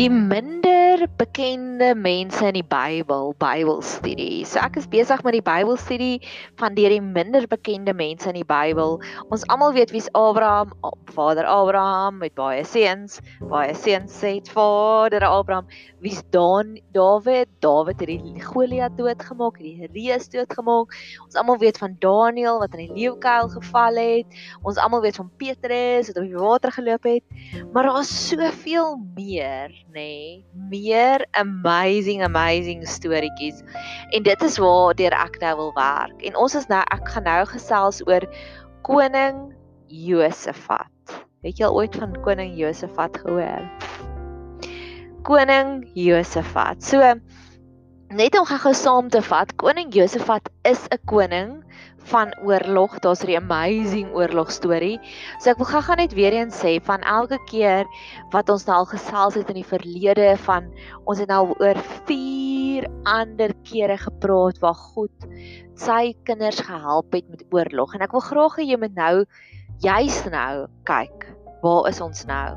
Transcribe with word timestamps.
die 0.00 0.08
minder 0.08 1.02
bekende 1.20 1.90
mense 1.92 2.46
in 2.48 2.54
die 2.56 2.64
Bybel, 2.64 3.34
Bybelstudie. 3.36 4.46
So 4.48 4.56
ek 4.64 4.78
is 4.80 4.86
besig 4.88 5.20
met 5.26 5.34
die 5.36 5.42
Bybelstudie 5.44 6.22
van 6.56 6.72
deur 6.72 6.94
die 6.94 7.02
minder 7.04 7.44
bekende 7.44 7.92
mense 7.92 8.30
in 8.30 8.38
die 8.38 8.46
Bybel. 8.48 8.96
Ons 9.28 9.44
almal 9.52 9.74
weet 9.76 9.92
wie's 9.92 10.08
Abraham, 10.16 10.72
Vader 11.12 11.44
Abraham 11.44 12.16
met 12.22 12.32
baie 12.38 12.62
seuns, 12.64 13.18
baie 13.50 13.74
seuns 13.76 14.16
sê 14.22 14.38
Vader 14.48 15.26
Abraham. 15.28 15.68
Wie's 16.00 16.22
Dan 16.32 16.78
Dawid? 16.96 17.50
Dawid 17.60 18.00
het 18.00 18.08
die 18.08 18.40
Goliat 18.40 18.96
doodgemaak, 18.96 19.60
die 19.60 19.84
reus 19.84 20.30
doodgemaak. 20.32 20.96
Ons 21.26 21.36
almal 21.36 21.60
weet 21.60 21.76
van 21.76 21.98
Daniël 22.00 22.56
wat 22.62 22.72
in 22.78 22.86
die 22.86 23.02
leeukuil 23.02 23.52
geval 23.52 24.00
het. 24.00 24.40
Ons 24.64 24.80
almal 24.80 25.04
weet 25.04 25.20
van 25.20 25.28
Petrus 25.36 26.08
wat 26.08 26.24
op 26.24 26.32
die 26.32 26.40
water 26.40 26.72
geloop 26.72 27.04
het. 27.04 27.40
Maar 27.74 27.92
daar's 27.92 28.16
soveel 28.30 28.96
meer 29.12 29.76
nê, 29.90 30.42
nee, 30.42 30.44
meer 30.70 31.26
amazing 31.38 32.22
amazing 32.24 32.86
storieetjies. 32.88 33.62
En 34.10 34.22
dit 34.22 34.42
is 34.42 34.58
waar 34.62 34.94
deur 34.98 35.16
ek 35.16 35.38
nou 35.42 35.54
wil 35.58 35.72
werk. 35.78 36.22
En 36.26 36.36
ons 36.36 36.54
is 36.54 36.68
nou 36.70 36.80
ek 36.94 37.08
gaan 37.14 37.26
nou 37.28 37.40
gesels 37.52 38.00
oor 38.06 38.26
koning 38.86 39.50
Josafat. 39.90 41.16
Het 41.44 41.58
jy 41.58 41.66
al 41.66 41.78
ooit 41.80 41.96
van 41.96 42.14
koning 42.24 42.54
Josafat 42.58 43.18
gehoor? 43.24 43.66
Koning 45.26 45.84
Josafat. 45.98 46.82
So 46.84 47.00
net 48.10 48.34
om 48.34 48.46
gou 48.46 48.72
saam 48.74 49.08
te 49.10 49.20
vat, 49.22 49.52
koning 49.62 49.92
Josafat 49.94 50.48
is 50.66 50.82
'n 50.90 50.98
koning 51.06 51.62
van 52.10 52.34
oorlog. 52.42 52.98
Daar's 52.98 53.22
'n 53.22 53.36
amazing 53.36 54.10
oorlog 54.14 54.50
storie. 54.50 54.98
So 55.38 55.50
ek 55.50 55.58
wil 55.58 55.66
gou-gou 55.66 55.96
net 55.96 56.12
weer 56.12 56.32
eens 56.32 56.58
sê 56.58 56.82
van 56.82 57.00
elke 57.02 57.38
keer 57.46 57.86
wat 58.32 58.48
ons 58.48 58.66
nou 58.66 58.76
al 58.76 58.84
gesels 58.84 59.34
het 59.34 59.48
in 59.48 59.62
die 59.62 59.72
verlede 59.74 60.36
van 60.36 60.72
ons 61.04 61.18
het 61.18 61.28
nou 61.28 61.54
oor 61.60 61.76
4 62.06 62.88
ander 63.04 63.54
kere 63.62 63.96
gepraat 63.96 64.58
waar 64.58 64.74
God 64.74 65.12
sy 65.74 66.14
kinders 66.24 66.60
gehelp 66.60 67.12
het 67.12 67.28
met 67.28 67.44
oorlog. 67.50 67.94
En 67.94 68.00
ek 68.00 68.12
wil 68.12 68.20
graag 68.20 68.56
hê 68.56 68.62
jy 68.64 68.76
moet 68.76 68.94
nou 68.94 69.24
juis 69.78 70.24
nou 70.24 70.66
kyk. 70.84 71.36
Waar 71.62 71.88
is 71.88 72.00
ons 72.00 72.24
nou? 72.24 72.56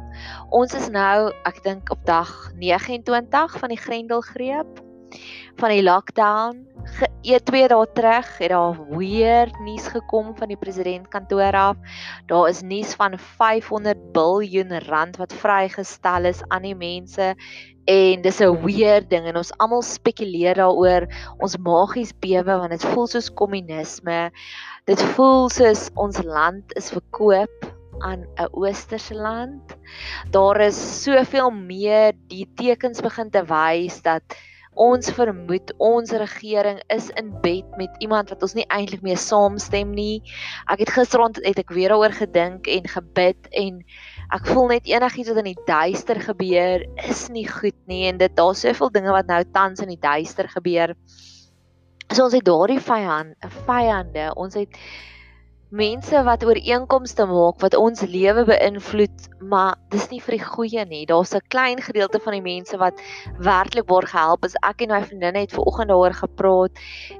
Ons 0.49 0.73
is 0.73 0.89
nou, 0.89 1.31
ek 1.45 1.63
dink 1.63 1.91
op 1.91 2.05
dag 2.05 2.51
29 2.55 3.59
van 3.59 3.69
die 3.69 3.77
Grendelgreep 3.77 4.92
van 5.61 5.69
die 5.69 5.83
lockdown. 5.83 6.63
Ge 6.97 7.39
twee 7.47 7.67
dae 7.67 7.85
terug 7.95 8.29
het 8.37 8.51
daar 8.51 8.79
weer 8.97 9.51
nuus 9.63 9.87
gekom 9.87 10.33
van 10.37 10.51
die 10.51 10.59
president 10.59 11.07
kantoor 11.13 11.55
af. 11.55 11.99
Daar 12.27 12.49
is 12.49 12.61
nuus 12.61 12.95
van 12.99 13.17
500 13.19 14.11
biljoen 14.13 14.79
rand 14.87 15.17
wat 15.17 15.33
vrygestel 15.33 16.25
is 16.25 16.41
aan 16.47 16.67
die 16.67 16.75
mense 16.75 17.33
en 17.85 18.21
dis 18.21 18.39
'n 18.39 18.63
weird 18.63 19.09
ding 19.09 19.25
en 19.27 19.37
ons 19.37 19.53
almal 19.57 19.81
spekuleer 19.81 20.55
daaroor. 20.55 21.07
Ons 21.39 21.57
magies 21.57 22.13
bewe 22.19 22.57
want 22.57 22.71
dit 22.71 22.85
voel 22.85 23.07
soos 23.07 23.33
kommunisme. 23.33 24.31
Dit 24.85 25.01
voel 25.15 25.49
soos 25.49 25.89
ons 25.95 26.23
land 26.23 26.75
is 26.75 26.91
verkoop 26.91 27.73
aan 27.99 28.25
'n 28.37 28.47
oosterse 28.51 29.15
land. 29.15 29.77
Daar 30.31 30.61
is 30.61 31.03
soveel 31.03 31.51
meer 31.51 32.13
die 32.27 32.47
tekens 32.55 33.01
begin 33.01 33.29
te 33.29 33.43
wys 33.43 34.01
dat 34.01 34.23
Ons 34.73 35.11
vermoed 35.13 35.69
ons 35.77 36.11
regering 36.17 36.79
is 36.93 37.11
in 37.19 37.29
bed 37.43 37.77
met 37.77 37.93
iemand 38.01 38.31
wat 38.33 38.41
ons 38.41 38.55
nie 38.57 38.65
eintlik 38.73 39.03
mee 39.05 39.17
saamstem 39.19 39.91
nie. 39.93 40.23
Ek 40.65 40.81
het 40.81 40.93
gisterond 40.95 41.37
het 41.45 41.61
ek 41.61 41.73
weer 41.75 41.93
daaroor 41.93 42.15
gedink 42.17 42.67
en 42.67 42.89
gebid 42.89 43.49
en 43.53 43.83
ek 44.33 44.49
voel 44.49 44.71
net 44.73 44.89
enigiets 44.89 45.29
wat 45.29 45.41
in 45.43 45.51
die 45.51 45.65
duister 45.67 46.21
gebeur 46.25 46.85
is 47.05 47.27
nie 47.29 47.45
goed 47.45 47.77
nie 47.85 48.07
en 48.09 48.17
dit 48.17 48.33
daar's 48.35 48.65
soveel 48.65 48.89
dinge 48.95 49.13
wat 49.13 49.29
nou 49.29 49.43
tans 49.53 49.83
in 49.85 49.93
die 49.93 50.01
duister 50.01 50.49
gebeur. 50.49 50.95
So 52.09 52.25
ons 52.25 52.33
het 52.33 52.45
daardie 52.45 52.81
vyand, 52.81 53.37
vyande, 53.65 54.31
ons 54.37 54.57
het 54.57 54.81
mense 55.73 56.19
wat 56.27 56.43
ooreenkomste 56.45 57.25
maak 57.25 57.61
wat 57.63 57.73
ons 57.73 58.03
lewe 58.05 58.43
beïnvloed, 58.45 59.23
maar 59.49 59.79
dis 59.89 60.05
nie 60.11 60.19
vir 60.21 60.35
die 60.37 60.45
goeie 60.45 60.83
nie. 60.85 61.05
Daar's 61.09 61.33
'n 61.33 61.41
klein 61.49 61.81
gedeelte 61.81 62.19
van 62.19 62.33
die 62.37 62.45
mense 62.45 62.77
wat 62.77 63.01
werklik 63.39 63.89
word 63.89 64.09
gehelp. 64.13 64.45
As 64.45 64.55
ek 64.61 64.81
en 64.81 64.89
my 64.89 65.01
vriendinne 65.01 65.39
het 65.39 65.51
ver 65.51 65.65
oggend 65.65 65.89
daaroor 65.89 66.13
gepraat 66.13 66.71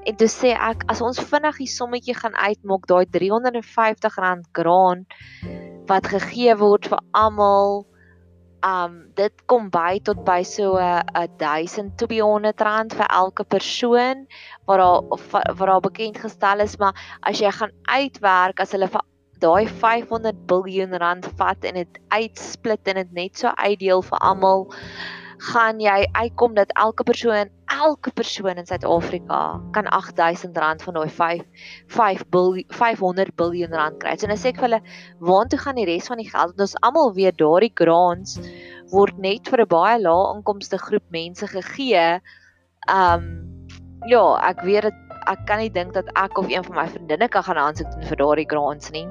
en 0.06 0.16
toe 0.16 0.28
sê 0.28 0.54
ek 0.54 0.84
as 0.86 1.00
ons 1.00 1.18
vinnig 1.18 1.56
die 1.58 1.66
sommetjie 1.66 2.14
gaan 2.14 2.34
uitmaak, 2.34 2.86
daai 2.86 3.06
R350 3.06 4.10
graan 4.52 5.06
wat 5.86 6.06
gegee 6.06 6.54
word 6.56 6.86
vir 6.86 7.00
almal 7.12 7.86
um 8.64 9.00
dit 9.14 9.32
kom 9.46 9.68
by 9.70 9.98
tot 10.02 10.24
by 10.24 10.42
so 10.42 10.76
'n 10.80 11.28
1200 11.38 12.60
rand 12.60 12.94
vir 12.94 13.08
elke 13.10 13.44
persoon 13.44 14.26
wat 14.66 14.78
daar 14.78 15.02
wat 15.58 15.68
daar 15.68 15.80
bekend 15.80 16.18
gestel 16.18 16.60
is 16.60 16.76
maar 16.78 16.94
as 17.20 17.40
jy 17.40 17.50
gaan 17.50 17.74
uitwerk 17.84 18.60
as 18.60 18.72
hulle 18.72 18.88
daai 19.44 19.66
500 19.68 20.36
miljard 20.48 20.96
rand 21.02 21.26
vat 21.36 21.64
en 21.64 21.74
dit 21.74 21.98
uitsplit 22.08 22.88
en 22.88 22.94
dit 23.02 23.12
net 23.12 23.38
so 23.38 23.48
uitdeel 23.48 24.02
vir 24.02 24.18
almal 24.18 24.68
gaan 25.44 25.80
jy 25.82 26.04
uitkom 26.12 26.54
dat 26.56 26.72
elke 26.80 27.04
persoon 27.04 27.50
elke 27.74 28.12
persoon 28.14 28.60
in 28.60 28.66
Suid-Afrika 28.66 29.40
kan 29.76 29.88
R8000 29.88 30.84
van 30.84 30.96
daai 30.98 31.10
5 31.10 31.42
5 31.96 32.22
biljoen 32.34 32.64
500 32.68 33.34
biljoen 33.36 33.74
rand 33.74 33.98
kry. 34.02 34.14
So 34.16 34.30
nou 34.30 34.38
sê 34.38 34.52
ek 34.52 34.60
vir 34.62 34.68
hulle, 34.68 34.80
waartoe 35.20 35.60
gaan 35.64 35.80
die 35.80 35.88
res 35.88 36.08
van 36.10 36.22
die 36.22 36.28
geld? 36.30 36.60
Ons 36.60 36.76
almal 36.86 37.12
weet 37.18 37.40
daardie 37.42 37.72
grants 37.74 38.38
word 38.92 39.18
net 39.18 39.48
vir 39.50 39.64
'n 39.64 39.72
baie 39.74 39.98
lae 40.00 40.30
inkomste 40.36 40.78
groep 40.78 41.06
mense 41.10 41.46
gegee. 41.46 42.20
Um 42.88 43.28
ja, 44.06 44.24
ek 44.50 44.62
weet 44.62 44.90
dit 44.90 45.02
ek 45.26 45.46
kan 45.48 45.58
nie 45.58 45.72
dink 45.72 45.94
dat 45.94 46.08
ek 46.14 46.38
of 46.38 46.48
een 46.48 46.64
van 46.64 46.76
my 46.76 46.88
vriendinne 46.88 47.28
kan 47.28 47.42
gaan 47.42 47.58
aansoek 47.58 47.90
doen 47.92 48.08
vir 48.10 48.20
daardie 48.20 48.48
grants 48.48 48.90
nie 48.92 49.08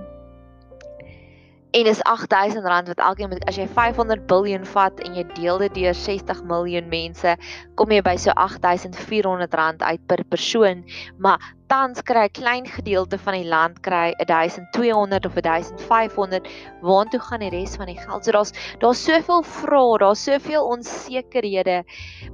en 1.74 1.90
is 1.90 2.02
R8000 2.06 2.62
wat 2.92 3.02
elkeen 3.02 3.30
moet 3.30 3.46
as 3.50 3.58
jy 3.58 3.66
500 3.68 4.28
biljoen 4.30 4.66
vat 4.76 5.00
en 5.06 5.16
jy 5.18 5.24
deel 5.34 5.58
dit 5.64 5.74
deur 5.80 5.98
60 5.98 6.44
miljoen 6.50 6.90
mense, 6.92 7.34
kom 7.80 7.94
jy 7.94 8.02
by 8.06 8.14
so 8.22 8.36
R8400 8.38 9.82
uit 9.82 10.04
per 10.12 10.22
persoon, 10.30 10.84
maar 11.18 11.42
tans 11.74 12.04
kry 12.06 12.26
'n 12.28 12.34
klein 12.40 12.66
gedeelte 12.70 13.18
van 13.26 13.34
die 13.34 13.48
land 13.50 13.80
kry 13.88 14.14
1200 14.30 15.26
of 15.26 15.40
1500 15.42 16.50
waartoe 16.90 17.22
gaan 17.28 17.42
die 17.46 17.50
res 17.50 17.76
van 17.82 17.90
die 17.90 17.98
geld? 17.98 18.26
So 18.26 18.32
daar's 18.32 18.54
daar's 18.84 19.04
soveel 19.10 19.42
vrae, 19.56 19.98
daar's 20.04 20.24
soveel 20.30 20.70
onsekerhede. 20.76 21.84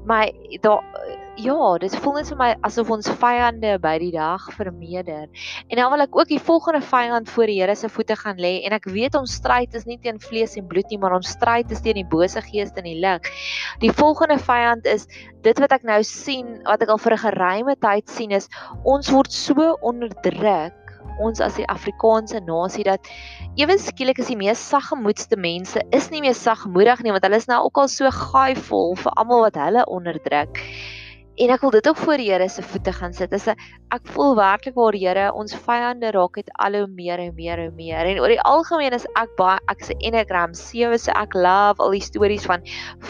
Maar 0.05 0.31
daar 0.61 0.83
ja, 1.39 1.77
dit 1.79 1.95
voel 2.03 2.17
net 2.19 2.29
vir 2.31 2.39
my 2.39 2.50
asof 2.67 2.89
ons 2.91 3.07
vyande 3.22 3.72
by 3.81 3.94
die 4.01 4.11
dag 4.11 4.44
vermeerder. 4.57 5.27
En 5.69 5.79
dan 5.79 5.91
wil 5.94 6.03
ek 6.03 6.17
ook 6.17 6.27
die 6.31 6.41
volgende 6.41 6.81
vyand 6.83 7.29
voor 7.31 7.47
die 7.47 7.59
Here 7.59 7.75
se 7.75 7.89
voete 7.91 8.16
gaan 8.19 8.39
lê 8.41 8.59
en 8.67 8.75
ek 8.75 8.89
weet 8.91 9.16
ons 9.16 9.38
stryd 9.39 9.75
is 9.77 9.88
nie 9.88 10.00
teen 10.03 10.19
vlees 10.19 10.57
en 10.59 10.67
bloed 10.67 10.89
nie, 10.91 11.00
maar 11.00 11.16
ons 11.16 11.31
stryd 11.31 11.71
is 11.71 11.83
teen 11.85 12.00
die 12.00 12.07
bose 12.07 12.41
geeste 12.44 12.83
in 12.83 12.89
die 12.91 13.00
lig. 13.00 13.31
Die 13.83 13.91
volgende 13.95 14.39
vyand 14.39 14.88
is 14.89 15.07
dit 15.45 15.59
wat 15.63 15.71
ek 15.75 15.85
nou 15.88 16.01
sien, 16.03 16.59
wat 16.67 16.83
ek 16.83 16.91
al 16.91 17.00
vir 17.00 17.16
'n 17.16 17.23
geruime 17.23 17.75
tyd 17.79 18.09
sien 18.09 18.31
is 18.35 18.50
ons 18.83 19.09
word 19.11 19.28
so 19.29 19.78
onderdruk 19.85 20.90
ons 21.19 21.41
as 21.44 21.57
die 21.59 21.67
Afrikaanse 21.69 22.40
nasie 22.47 22.85
dat 22.88 23.06
ewe 23.59 23.75
skielik 23.81 24.22
is 24.23 24.29
die 24.31 24.38
mees 24.40 24.62
saggemoedste 24.72 25.38
mense 25.38 25.84
is 25.95 26.09
nie 26.13 26.22
meer 26.23 26.38
sagmoedig 26.38 27.03
nie 27.03 27.13
want 27.13 27.28
hulle 27.28 27.39
is 27.41 27.50
nou 27.50 27.59
ook 27.68 27.81
al 27.84 27.91
so 27.91 28.09
gaai 28.16 28.56
vol 28.69 28.95
vir 29.00 29.13
almal 29.22 29.45
wat 29.47 29.59
hulle 29.59 29.85
onderdruk. 29.91 30.63
En 31.39 31.53
ek 31.53 31.61
wil 31.63 31.72
dit 31.72 31.88
ook 31.88 32.00
voor 32.03 32.19
Here 32.19 32.50
se 32.51 32.61
voete 32.61 32.91
gaan 32.91 33.13
sit. 33.16 33.31
'n 33.31 33.55
ek 33.95 34.07
voel 34.11 34.35
werklik 34.35 34.75
waar 34.75 34.94
Here 34.94 35.31
ons 35.33 35.55
vyande 35.55 36.11
raak 36.11 36.35
het 36.35 36.50
al 36.59 36.73
hoe 36.73 36.88
meer 36.88 37.19
en 37.19 37.33
meer 37.35 37.59
en 37.59 37.75
meer. 37.75 38.05
En 38.05 38.19
oor 38.19 38.27
die 38.27 38.41
algemeen 38.41 38.91
is 38.91 39.05
ek 39.16 39.38
baie 39.38 39.59
ek 39.71 39.80
se 39.83 39.95
Enneagram 40.00 40.53
7 40.53 41.00
se 41.00 41.12
ek 41.12 41.33
love 41.33 41.80
al 41.80 41.95
die 41.95 42.03
stories 42.03 42.44
van 42.44 42.59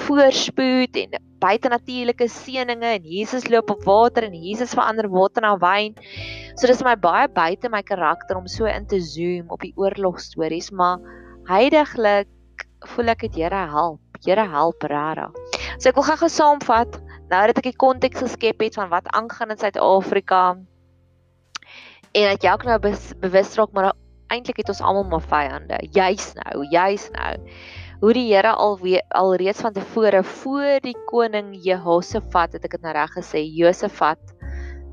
voorspoed 0.06 0.96
en 0.96 1.18
buitenatuurlike 1.42 2.30
seëninge 2.30 2.94
en 3.00 3.04
Jesus 3.04 3.50
loop 3.50 3.72
op 3.72 3.84
water 3.84 4.24
en 4.24 4.34
Jesus 4.34 4.78
verander 4.78 5.10
water 5.10 5.42
na 5.42 5.58
wyn. 5.58 5.98
So 6.56 6.68
dis 6.68 6.84
my 6.84 6.96
baie 6.96 7.28
buite 7.28 7.70
my 7.70 7.82
karakter 7.82 8.38
om 8.38 8.48
so 8.48 8.66
in 8.66 8.86
te 8.86 9.02
zoom 9.02 9.50
op 9.50 9.62
die 9.66 9.74
oorlogstories, 9.76 10.70
maar 10.72 11.00
heidaglik 11.50 12.30
voel 12.94 13.10
ek 13.10 13.26
dit 13.26 13.42
Here 13.42 13.66
help. 13.74 14.00
Here 14.22 14.46
help 14.46 14.84
regtig. 14.84 15.34
So 15.80 15.90
ek 15.90 15.96
wil 15.96 16.12
gou-gou 16.14 16.30
saamvat 16.30 17.09
nou 17.30 17.42
dat 17.50 17.62
ek 17.62 17.70
die 17.72 17.80
konteks 17.86 18.24
geskep 18.24 18.62
het 18.66 18.78
van 18.80 18.90
wat 18.90 19.10
aangaan 19.14 19.54
in 19.54 19.62
Suid-Afrika 19.62 20.44
en 22.12 22.30
dat 22.32 22.44
jy 22.44 22.54
ook 22.54 22.66
nou 22.66 22.80
bewus 23.22 23.56
raak 23.60 23.76
maar 23.78 23.92
eintlik 24.34 24.62
het 24.62 24.72
ons 24.74 24.82
almal 24.82 25.08
maar 25.10 25.26
vyande 25.26 25.78
juis 25.94 26.34
nou 26.42 26.66
juis 26.70 27.10
nou. 27.14 27.34
Hoe 28.00 28.14
die 28.16 28.30
Here 28.30 28.54
al 28.56 28.80
al 29.20 29.34
reeds 29.36 29.62
van 29.62 29.74
tevore 29.76 30.24
voor 30.24 30.80
die 30.82 30.96
koning 31.10 31.52
Jehoshafat 31.66 32.56
het 32.56 32.66
ek 32.66 32.78
dit 32.78 32.86
nou 32.86 32.94
reg 32.96 33.12
gesê 33.18 33.44
Josafat 33.44 34.22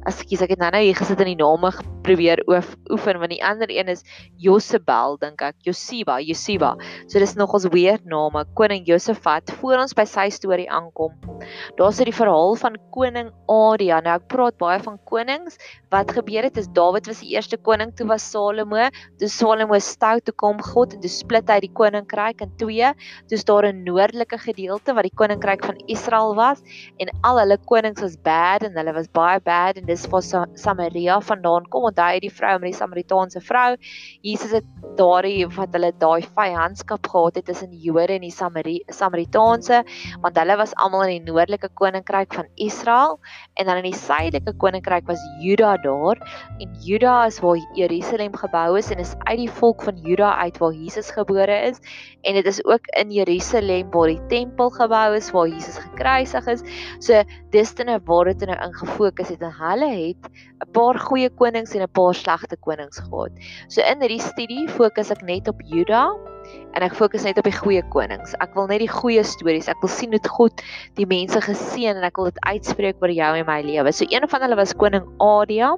as 0.06 0.22
ek 0.22 0.54
het 0.54 0.60
nou 0.62 0.70
nou 0.70 0.82
hier 0.84 0.96
gesit 0.96 1.20
in 1.24 1.32
die 1.32 1.40
name 1.40 1.72
probeer 2.06 2.42
oefen 2.46 3.18
want 3.18 3.32
die 3.34 3.42
ander 3.44 3.70
een 3.72 3.90
is 3.90 4.04
Josebel 4.38 5.18
dink 5.22 5.42
ek. 5.42 5.56
Josiba 5.66 6.20
Josiba. 6.22 6.76
So 7.08 7.18
dis 7.18 7.34
nog 7.34 7.54
ons 7.58 7.66
weird 7.74 8.06
name. 8.06 8.44
Koning 8.54 8.86
Josafat 8.86 9.50
voor 9.60 9.82
ons 9.82 9.96
by 9.96 10.06
sy 10.06 10.28
storie 10.30 10.70
aankom 10.70 11.14
daar's 11.76 11.98
dit 12.00 12.08
die 12.10 12.16
verhaal 12.16 12.56
van 12.58 12.76
koning 12.94 13.30
Adia 13.50 13.98
nou 14.04 14.14
ek 14.16 14.26
praat 14.32 14.56
baie 14.60 14.78
van 14.82 14.98
konings. 15.08 15.58
Wat 15.92 16.10
gebeur 16.16 16.46
het 16.46 16.58
is 16.60 16.68
Dawid 16.76 17.08
was 17.10 17.20
die 17.22 17.34
eerste 17.34 17.58
koning 17.68 17.92
toe 17.96 18.06
was 18.08 18.24
Salomo. 18.24 18.88
Toe 19.20 19.28
Salomo 19.30 19.78
stout 19.82 20.24
toe 20.26 20.34
kom 20.42 20.60
God 20.62 20.96
en 20.96 21.02
toe 21.04 21.12
split 21.12 21.50
hy 21.52 21.58
die 21.66 21.72
koninkryk 21.72 22.42
in 22.44 22.52
twee. 22.60 22.92
Toe's 23.30 23.44
daar 23.44 23.68
'n 23.68 23.84
noordelike 23.84 24.38
gedeelte 24.38 24.94
wat 24.94 25.04
die 25.04 25.14
koninkryk 25.14 25.64
van 25.64 25.76
Israel 25.86 26.34
was 26.34 26.62
en 26.98 27.08
al 27.22 27.38
hulle 27.40 27.58
konings 27.66 28.00
was 28.00 28.16
bad 28.16 28.62
en 28.62 28.76
hulle 28.76 28.92
was 28.92 29.08
baie 29.08 29.40
bad 29.40 29.76
en 29.76 29.86
waar 30.12 30.46
Samaria 30.54 31.16
vandaan 31.24 31.64
kom 31.72 31.86
onthou 31.88 32.08
jy 32.12 32.20
die 32.26 32.32
vrou 32.32 32.52
met 32.58 32.68
die 32.70 32.76
Samaritaanse 32.76 33.40
vrou 33.40 33.76
Jesus 34.26 34.52
het 34.58 34.66
daardie 34.98 35.46
wat 35.56 35.72
hulle 35.76 35.92
daai 36.00 36.26
vyandskap 36.36 37.08
gehad 37.12 37.40
het 37.40 37.46
tussen 37.48 37.72
die 37.72 37.80
Jode 37.88 38.16
en 38.16 38.26
die 38.26 38.32
Samari 38.34 38.76
Samaritaanse 38.92 39.82
want 40.24 40.40
hulle 40.40 40.56
was 40.60 40.74
almal 40.76 41.06
in 41.06 41.16
die 41.16 41.32
noordelike 41.32 41.70
koninkryk 41.80 42.36
van 42.36 42.50
Israel 42.68 43.18
en 43.56 43.70
dan 43.70 43.80
in 43.82 43.90
die 43.90 43.96
suidelike 43.96 44.56
koninkryk 44.60 45.08
was 45.08 45.22
Juda 45.40 45.76
daar 45.86 46.20
en 46.60 46.76
Juda 46.84 47.16
is 47.30 47.40
waar 47.44 47.60
Jerusalem 47.78 48.36
gebou 48.36 48.78
is 48.78 48.90
en 48.92 49.00
is 49.00 49.14
uit 49.24 49.40
die 49.46 49.50
volk 49.60 49.82
van 49.86 49.96
Juda 50.04 50.34
uit 50.42 50.60
waar 50.60 50.76
Jesus 50.76 51.10
gebore 51.14 51.60
is 51.70 51.80
en 52.22 52.34
dit 52.34 52.46
is 52.46 52.60
ook 52.64 52.86
in 53.00 53.10
Jerusalem 53.14 53.90
waar 53.94 54.10
die 54.12 54.20
tempel 54.28 54.70
gebou 54.70 55.16
is 55.16 55.30
waar 55.30 55.48
Jesus 55.48 55.78
gekruisig 55.78 56.46
is. 56.46 56.62
So 56.98 57.22
dis 57.54 57.74
dan 57.74 57.86
nou 57.90 57.98
waar 58.04 58.30
dit 58.32 58.46
nou 58.48 58.56
ingefokus 58.66 59.28
het 59.28 59.42
en 59.44 59.52
hulle 59.58 59.75
het 59.84 60.30
'n 60.64 60.70
paar 60.72 60.98
goeie 60.98 61.28
konings 61.28 61.74
en 61.74 61.82
'n 61.82 61.92
paar 61.92 62.14
slegte 62.14 62.56
konings 62.56 62.98
gehad. 62.98 63.32
So 63.68 63.82
in 63.82 64.00
hierdie 64.00 64.20
studie 64.20 64.68
fokus 64.68 65.10
ek 65.10 65.22
net 65.22 65.48
op 65.48 65.60
Juda 65.64 66.14
en 66.74 66.82
ek 66.82 66.94
fokus 66.94 67.24
net 67.24 67.38
op 67.38 67.44
die 67.44 67.58
goeie 67.58 67.82
konings. 67.90 68.34
Ek 68.40 68.54
wil 68.54 68.66
net 68.66 68.80
die 68.80 68.88
goeie 68.88 69.24
stories. 69.24 69.68
Ek 69.68 69.80
wil 69.82 69.90
sien 69.90 70.10
hoe 70.10 70.20
God 70.28 70.62
die 70.94 71.06
mense 71.06 71.40
geseën 71.40 71.96
en 71.96 72.04
ek 72.04 72.16
wil 72.16 72.30
dit 72.30 72.40
uitspreek 72.40 72.96
oor 73.02 73.10
jou 73.10 73.36
en 73.36 73.46
my 73.46 73.60
lewe. 73.62 73.92
So 73.92 74.06
een 74.08 74.28
van 74.28 74.40
hulle 74.40 74.56
was 74.56 74.74
koning 74.74 75.04
Adia 75.18 75.76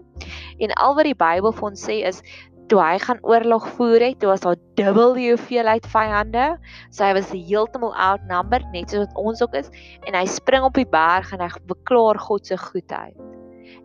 en 0.58 0.70
al 0.72 0.94
wat 0.94 1.04
die 1.04 1.14
Bybel 1.14 1.52
vir 1.52 1.68
ons 1.70 1.88
sê 1.88 2.04
is 2.06 2.22
toe 2.68 2.80
hy 2.82 2.98
gaan 3.00 3.20
oorlog 3.24 3.66
voer 3.78 4.02
het, 4.08 4.18
toe 4.20 4.28
was 4.28 4.44
daar 4.44 4.58
dubbel 4.76 5.14
die 5.16 5.30
hoeveelheid 5.32 5.88
vyande. 5.88 6.50
So 6.90 7.06
hy 7.06 7.14
was 7.16 7.32
heeltemal 7.32 7.94
outnumbered, 7.96 8.68
net 8.74 8.92
soos 8.92 9.06
wat 9.06 9.16
ons 9.16 9.42
ook 9.44 9.56
is, 9.58 9.72
en 10.04 10.18
hy 10.18 10.26
spring 10.28 10.66
op 10.68 10.76
die 10.76 10.88
berg 10.88 11.32
en 11.32 11.44
hy 11.44 11.50
beklaar 11.70 12.20
God 12.28 12.48
se 12.48 12.60
goedheid. 12.60 13.37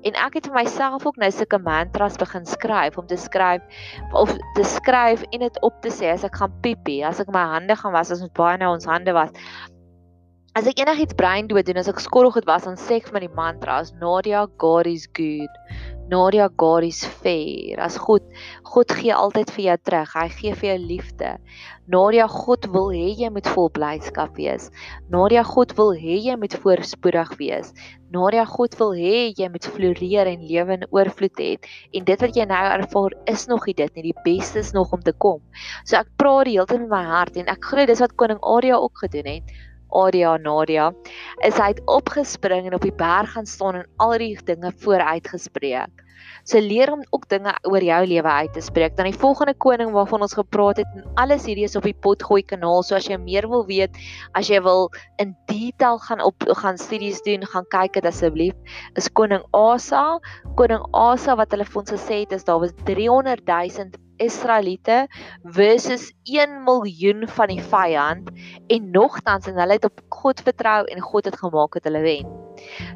En 0.04 0.18
ek 0.20 0.38
het 0.40 0.48
vir 0.50 0.56
myself 0.58 1.06
ook 1.08 1.20
nou 1.22 1.30
sulke 1.32 1.60
mantras 1.64 2.18
begin 2.20 2.46
skryf 2.48 2.98
om 3.00 3.08
te 3.08 3.18
skryf 3.20 3.62
of 4.20 4.34
te 4.58 4.66
skryf 4.68 5.24
en 5.32 5.46
dit 5.46 5.62
op 5.62 5.78
te 5.86 5.92
sê 5.94 6.12
as 6.14 6.26
ek 6.28 6.42
gaan 6.42 6.56
piepie, 6.66 7.02
as 7.08 7.22
ek 7.24 7.32
my 7.34 7.46
hande 7.56 7.78
gaan 7.80 7.96
was, 7.96 8.12
as 8.12 8.24
ons 8.24 8.34
baie 8.38 8.58
nou 8.62 8.74
ons 8.76 8.90
hande 8.90 9.16
was. 9.16 9.32
As 10.54 10.68
ek 10.70 10.84
enigiets 10.84 11.18
brein 11.18 11.48
dood 11.50 11.66
doen, 11.66 11.80
as 11.82 11.90
ek 11.90 12.04
skorrel 12.04 12.34
goed 12.36 12.46
was, 12.46 12.68
dan 12.68 12.78
sê 12.78 13.00
ek 13.00 13.08
vir 13.10 13.16
my 13.18 13.24
die 13.26 13.36
mantras 13.38 13.94
Nadia 14.02 14.46
God 14.62 14.90
is 14.92 15.08
good. 15.18 15.50
Nadia 16.14 16.50
God 16.62 16.86
is 16.86 17.02
fair. 17.24 17.80
As 17.82 17.98
God 17.98 18.22
God 18.74 18.92
gee 18.94 19.14
altyd 19.14 19.50
vir 19.56 19.64
jou 19.66 19.78
terug. 19.88 20.12
Hy 20.14 20.28
gee 20.38 20.54
vir 20.60 20.68
jou 20.68 20.78
liefde. 20.82 21.32
Nadia 21.94 22.28
God 22.30 22.68
wil 22.74 22.92
hê 22.94 23.10
jy 23.18 23.32
moet 23.34 23.50
vol 23.56 23.72
blydskap 23.74 24.38
wees. 24.38 24.70
Nadia 25.14 25.44
God 25.48 25.74
wil 25.80 25.92
hê 25.98 26.20
jy 26.28 26.38
moet 26.40 26.58
voorspoedig 26.64 27.34
wees. 27.42 27.74
Nadia 28.14 28.46
God 28.46 28.78
wil 28.80 28.94
hê 28.98 29.34
jy 29.34 29.50
moet 29.50 29.68
floreer 29.76 30.30
en 30.30 30.46
lewe 30.52 30.78
in 30.78 30.88
oorvloed 30.92 31.42
hê. 31.42 31.52
En 31.98 32.06
dit 32.12 32.26
wat 32.28 32.38
jy 32.38 32.48
nou 32.50 32.64
ervaar 32.78 33.18
is 33.34 33.48
nog 33.50 33.66
nie 33.70 33.78
dit 33.82 33.98
nie. 33.98 34.08
Die 34.12 34.26
beste 34.26 34.62
is 34.62 34.74
nog 34.78 34.94
om 34.94 35.02
te 35.02 35.16
kom. 35.26 35.42
So 35.84 35.98
ek 35.98 36.14
praat 36.22 36.50
die 36.50 36.58
hele 36.60 36.70
tyd 36.70 36.86
met 36.86 36.94
my 36.94 37.04
hart 37.10 37.42
en 37.42 37.50
ek 37.52 37.72
glo 37.72 37.90
dis 37.90 38.04
wat 38.06 38.18
koning 38.22 38.42
Adia 38.56 38.78
ook 38.78 39.06
gedoen 39.08 39.34
het. 39.38 39.56
Adia 39.94 40.38
Nadia 40.38 40.92
is 41.48 41.58
hy 41.58 41.74
het 41.74 41.84
opgespring 41.92 42.68
en 42.70 42.78
op 42.78 42.86
die 42.86 42.96
berg 42.96 43.36
gaan 43.36 43.50
staan 43.50 43.82
en 43.82 43.90
al 44.04 44.18
die 44.22 44.34
dinge 44.46 44.74
vooruit 44.84 45.28
gespreek. 45.28 46.04
So 46.44 46.60
leer 46.60 46.92
om 46.92 47.04
ook 47.16 47.30
dinge 47.32 47.54
oor 47.68 47.84
jou 47.84 48.00
lewe 48.08 48.32
uit 48.32 48.54
te 48.54 48.62
spreek. 48.62 48.98
Dan 48.98 49.08
die 49.08 49.20
volgende 49.20 49.54
koning 49.54 49.92
waarvan 49.96 50.26
ons 50.26 50.36
gepraat 50.36 50.82
het, 50.82 50.90
en 50.96 51.06
alles 51.20 51.46
hierdie 51.48 51.64
is 51.68 51.78
op 51.80 51.88
die 51.88 51.96
potgooi 51.96 52.42
kanaal. 52.44 52.84
So 52.84 52.98
as 53.00 53.08
jy 53.08 53.18
meer 53.22 53.48
wil 53.52 53.66
weet, 53.70 53.96
as 54.36 54.52
jy 54.52 54.60
wil 54.64 54.90
in 55.24 55.36
detail 55.52 56.00
gaan 56.04 56.24
op 56.24 56.44
gaan 56.60 56.80
studies 56.80 57.22
doen, 57.28 57.46
gaan 57.48 57.68
kyk 57.72 57.96
dit 58.00 58.08
asseblief. 58.10 58.76
Is 59.00 59.08
koning 59.08 59.44
Asa, 59.56 60.20
koning 60.60 60.84
Asa 60.92 61.38
wat 61.40 61.56
hulle 61.56 61.68
vir 61.70 61.84
ons 61.84 61.96
gesê 61.96 62.24
het 62.26 62.36
is 62.36 62.48
daar 62.48 62.60
was 62.64 62.76
300 62.88 63.48
000 63.48 63.96
Israeliete 64.18 65.08
versus 65.44 66.12
1 66.24 66.64
miljoen 66.64 67.28
van 67.28 67.52
die 67.52 67.62
vyand 67.62 68.30
en 68.68 68.90
nogtans 68.92 69.48
en 69.48 69.60
hulle 69.60 69.80
het 69.80 69.90
op 69.90 70.02
God 70.10 70.42
vertrou 70.46 70.84
en 70.86 71.02
God 71.02 71.26
het 71.26 71.38
gemaak 71.40 71.80
dat 71.80 71.90
hulle 71.90 72.04
wen. 72.06 72.30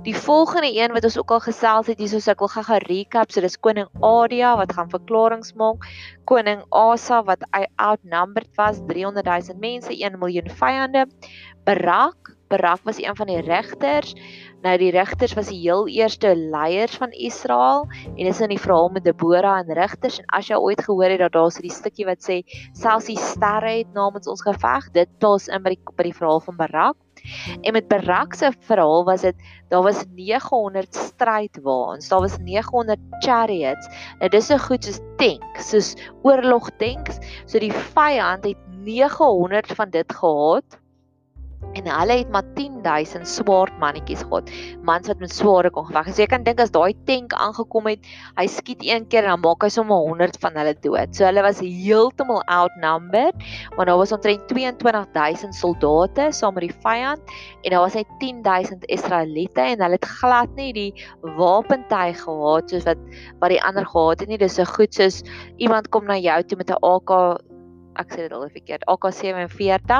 Die 0.05 0.15
volgende 0.15 0.69
een 0.69 0.93
wat 0.93 1.03
ons 1.03 1.17
ook 1.17 1.31
al 1.31 1.43
gesels 1.47 1.89
het 1.91 1.99
hier 1.99 2.11
soos 2.11 2.29
ek 2.31 2.43
wil 2.43 2.51
gou-gou 2.53 2.77
recap, 2.85 3.31
so 3.33 3.41
dis 3.41 3.57
koning 3.57 3.89
Adia 4.05 4.53
wat 4.59 4.75
gaan 4.77 4.91
verklaringe 4.93 5.53
maak, 5.59 5.87
koning 6.29 6.63
Asa 6.69 7.23
wat 7.27 7.43
outnumbered 7.75 8.49
was 8.59 8.81
300 8.87 9.25
000 9.25 9.59
mense, 9.59 9.91
1 9.91 10.19
miljoen 10.21 10.49
vyande, 10.61 11.07
Barak 11.65 12.36
Barak 12.47 12.79
was 12.83 13.01
een 13.01 13.15
van 13.15 13.27
die 13.27 13.41
regters. 13.41 14.13
Nou 14.61 14.77
die 14.77 14.91
regters 14.91 15.33
was 15.37 15.49
die 15.51 15.59
heel 15.59 15.87
eerste 15.87 16.35
leiers 16.35 16.95
van 16.97 17.11
Israel 17.11 17.85
en 18.05 18.23
dit 18.23 18.31
is 18.33 18.41
in 18.41 18.49
die 18.49 18.61
verhaal 18.61 18.89
met 18.89 19.03
Debora 19.05 19.57
en 19.59 19.73
regters 19.73 20.17
en 20.19 20.29
as 20.37 20.47
jy 20.49 20.57
ooit 20.57 20.81
gehoor 20.83 21.13
het 21.13 21.19
dat 21.19 21.35
daar 21.35 21.51
so 21.51 21.61
'n 21.61 21.69
stukkie 21.69 22.05
wat 22.05 22.23
sê 22.23 22.41
selfs 22.73 23.05
die 23.05 23.17
sterre 23.17 23.77
het 23.77 23.93
namens 23.93 24.27
ons 24.27 24.41
geveg, 24.41 24.91
dit 24.91 25.09
pas 25.19 25.47
in 25.47 25.63
by 25.63 25.75
die 25.75 25.81
by 25.95 26.03
die 26.03 26.17
verhaal 26.19 26.39
van 26.39 26.55
Barak. 26.57 26.95
En 27.61 27.73
met 27.73 27.87
Barak 27.87 28.33
se 28.33 28.51
verhaal 28.59 29.03
was 29.05 29.21
dit 29.21 29.35
daar 29.69 29.83
was 29.83 30.05
900 30.15 30.95
strydwaans, 30.95 32.07
daar 32.07 32.21
was 32.21 32.37
900 32.37 32.99
chariots. 33.19 33.87
Nou 34.19 34.29
dis 34.29 34.45
so 34.45 34.57
goed 34.57 34.83
soos 34.83 34.99
tanks, 35.17 35.69
soos 35.69 35.95
oorlogtanks. 36.23 37.19
So 37.45 37.59
die 37.59 37.73
vyand 37.73 38.45
het 38.45 38.57
900 38.71 39.67
van 39.75 39.89
dit 39.89 40.13
gehad 40.13 40.79
en 41.73 41.87
hulle 41.91 42.17
het 42.21 42.29
maar 42.31 42.45
10000 42.55 43.27
swart 43.27 43.73
mannetjies 43.81 44.23
gehad. 44.23 44.51
Mans 44.87 45.07
wat 45.07 45.19
met 45.19 45.33
sware 45.33 45.69
kon 45.73 45.85
geveg 45.89 46.09
so 46.11 46.21
jy 46.21 46.27
kan 46.31 46.45
dink 46.45 46.61
as 46.63 46.71
daai 46.75 46.93
tank 47.09 47.33
aangekom 47.33 47.89
het 47.91 48.07
hy 48.37 48.47
skiet 48.51 48.83
een 48.85 49.07
keer 49.11 49.27
en 49.27 49.35
dan 49.35 49.43
maak 49.43 49.65
hy 49.65 49.69
sommer 49.73 49.97
100 50.07 50.39
van 50.43 50.57
hulle 50.59 50.75
dood. 50.85 51.15
So 51.15 51.27
hulle 51.27 51.43
was 51.45 51.61
heeltemal 51.63 52.43
outnumbered 52.45 53.35
want 53.75 53.89
daar 53.89 53.99
was 53.99 54.13
omtrent 54.15 54.47
22000 54.51 55.55
soldate 55.55 56.29
saam 56.31 56.55
met 56.57 56.67
die 56.67 56.77
vyand 56.85 57.35
en 57.63 57.75
daar 57.75 57.83
was 57.85 57.97
net 57.99 58.07
10000 58.21 58.87
Israeliete 58.97 59.61
en 59.61 59.83
hulle 59.83 59.99
het 59.99 60.11
glad 60.21 60.55
nie 60.55 60.71
die 60.73 60.91
wapentuig 61.37 62.23
gehad 62.23 62.71
soos 62.71 62.87
wat 62.87 63.03
wat 63.41 63.53
die 63.53 63.61
ander 63.63 63.85
gehad 63.85 64.23
het 64.23 64.29
nie. 64.29 64.39
Dis 64.41 64.57
so 64.57 64.65
goed 64.77 64.93
soos 64.93 65.21
iemand 65.57 65.89
kom 65.89 66.07
na 66.07 66.17
jou 66.17 66.41
toe 66.43 66.57
met 66.57 66.71
'n 66.71 66.81
AK 66.81 67.11
ek 67.97 68.13
sê 68.13 68.27
dit 68.27 68.33
al 68.33 68.47
verkeerd 68.49 68.85
AK47 68.91 69.91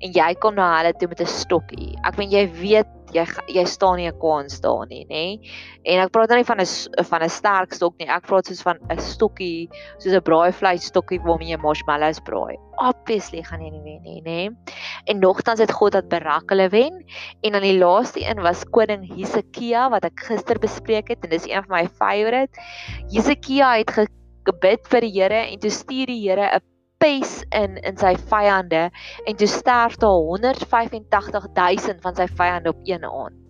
en 0.00 0.18
jy 0.18 0.34
kom 0.42 0.56
na 0.58 0.72
hulle 0.78 0.92
toe 0.98 1.08
met 1.08 1.20
'n 1.20 1.26
stokkie. 1.26 1.94
Ek 2.04 2.16
weet 2.16 2.32
jy 2.32 2.46
weet 2.60 2.90
jy 3.12 3.24
jy 3.52 3.64
staan 3.68 3.98
nie 4.00 4.08
'n 4.08 4.18
kans 4.20 4.60
daar 4.60 4.86
nie, 4.88 5.04
nê? 5.10 5.38
En 5.84 6.00
ek 6.00 6.12
praat 6.12 6.28
nou 6.30 6.38
nie 6.38 6.48
van 6.48 6.60
'n 6.60 7.04
van 7.04 7.22
'n 7.22 7.28
sterk 7.28 7.74
stok 7.74 7.94
nie. 7.98 8.08
Ek 8.08 8.26
praat 8.26 8.46
soos 8.46 8.62
van 8.62 8.78
'n 8.90 8.98
stokkie, 8.98 9.68
soos 9.98 10.14
'n 10.14 10.22
braaivleis 10.22 10.86
stokkie 10.86 11.20
waarmee 11.20 11.52
jy 11.52 11.58
marshmallows 11.58 12.20
braai. 12.20 12.56
Obviously 12.78 13.42
gaan 13.42 13.60
jy 13.60 13.70
nie 13.70 13.82
wen 13.84 14.02
nie, 14.02 14.22
nê? 14.22 14.50
En 15.06 15.20
nogtans 15.20 15.60
het 15.60 15.72
God 15.72 15.92
dat 15.92 16.08
Barak 16.08 16.48
hulle 16.50 16.68
wen 16.70 17.04
en 17.42 17.52
dan 17.52 17.62
die 17.62 17.78
laaste 17.78 18.20
een 18.20 18.42
was 18.42 18.64
koning 18.64 19.04
Hesekia 19.04 19.90
wat 19.90 20.04
ek 20.04 20.20
gister 20.28 20.58
bespreek 20.58 21.08
het 21.08 21.24
en 21.24 21.30
dis 21.30 21.46
een 21.46 21.62
van 21.64 21.82
my 21.82 21.88
favourite. 21.88 22.52
Hesekia 23.12 23.76
het 23.78 24.08
gebid 24.46 24.88
vir 24.88 25.00
die 25.00 25.12
Here 25.20 25.40
en 25.52 25.58
toe 25.58 25.70
stuur 25.70 26.06
die 26.06 26.22
Here 26.28 26.48
'n 26.56 26.71
pes 27.02 27.40
in 27.50 27.80
in 27.82 27.96
sy 27.98 28.14
vyande 28.30 28.88
en 29.26 29.38
toe 29.38 29.50
sterf 29.50 29.96
daar 30.02 30.20
185000 30.38 32.02
van 32.04 32.14
sy 32.14 32.28
vyande 32.30 32.70
op 32.70 32.78
een 32.86 33.04
aand. 33.04 33.42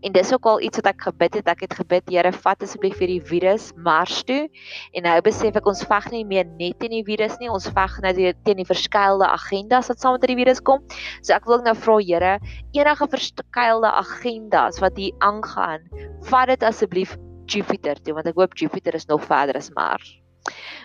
En 0.00 0.12
dis 0.12 0.32
ook 0.32 0.46
al 0.46 0.60
iets 0.64 0.80
wat 0.80 0.88
ek 0.90 1.04
gebid 1.06 1.38
het. 1.38 1.48
Ek 1.52 1.62
het 1.66 1.74
gebid, 1.78 2.10
Here, 2.10 2.32
vat 2.32 2.62
asseblief 2.64 2.98
hierdie 3.02 3.20
virus 3.22 3.70
mars 3.76 4.22
toe. 4.26 4.48
En 4.96 5.06
nou 5.06 5.14
besef 5.22 5.56
ek 5.60 5.68
ons 5.70 5.84
veg 5.90 6.10
nie 6.14 6.24
meer 6.26 6.46
net 6.58 6.78
teen 6.82 6.96
die 6.96 7.04
virus 7.06 7.36
nie, 7.38 7.50
ons 7.52 7.68
veg 7.76 7.98
nou 8.04 8.12
teen 8.16 8.62
die 8.62 8.68
verskeidelde 8.68 9.28
agendas 9.28 9.90
wat 9.92 10.02
saam 10.02 10.16
met 10.16 10.26
hierdie 10.26 10.40
virus 10.42 10.62
kom. 10.64 10.84
So 11.22 11.36
ek 11.36 11.48
wil 11.48 11.58
ook 11.58 11.68
nou 11.68 11.76
vra, 11.78 11.98
Here, 12.08 12.36
enige 12.76 13.10
verskeidelde 13.14 13.92
agendas 14.02 14.80
wat 14.82 14.96
hier 14.98 15.14
aangaan, 15.24 15.84
vat 16.30 16.54
dit 16.54 16.64
asseblief 16.66 17.18
Jupiter 17.48 18.00
toe, 18.02 18.16
want 18.16 18.28
ek 18.28 18.40
hoop 18.40 18.56
Jupiter 18.58 18.96
is 18.96 19.08
nog 19.08 19.24
verder 19.28 19.60
as 19.60 19.70
Mars. 19.76 20.16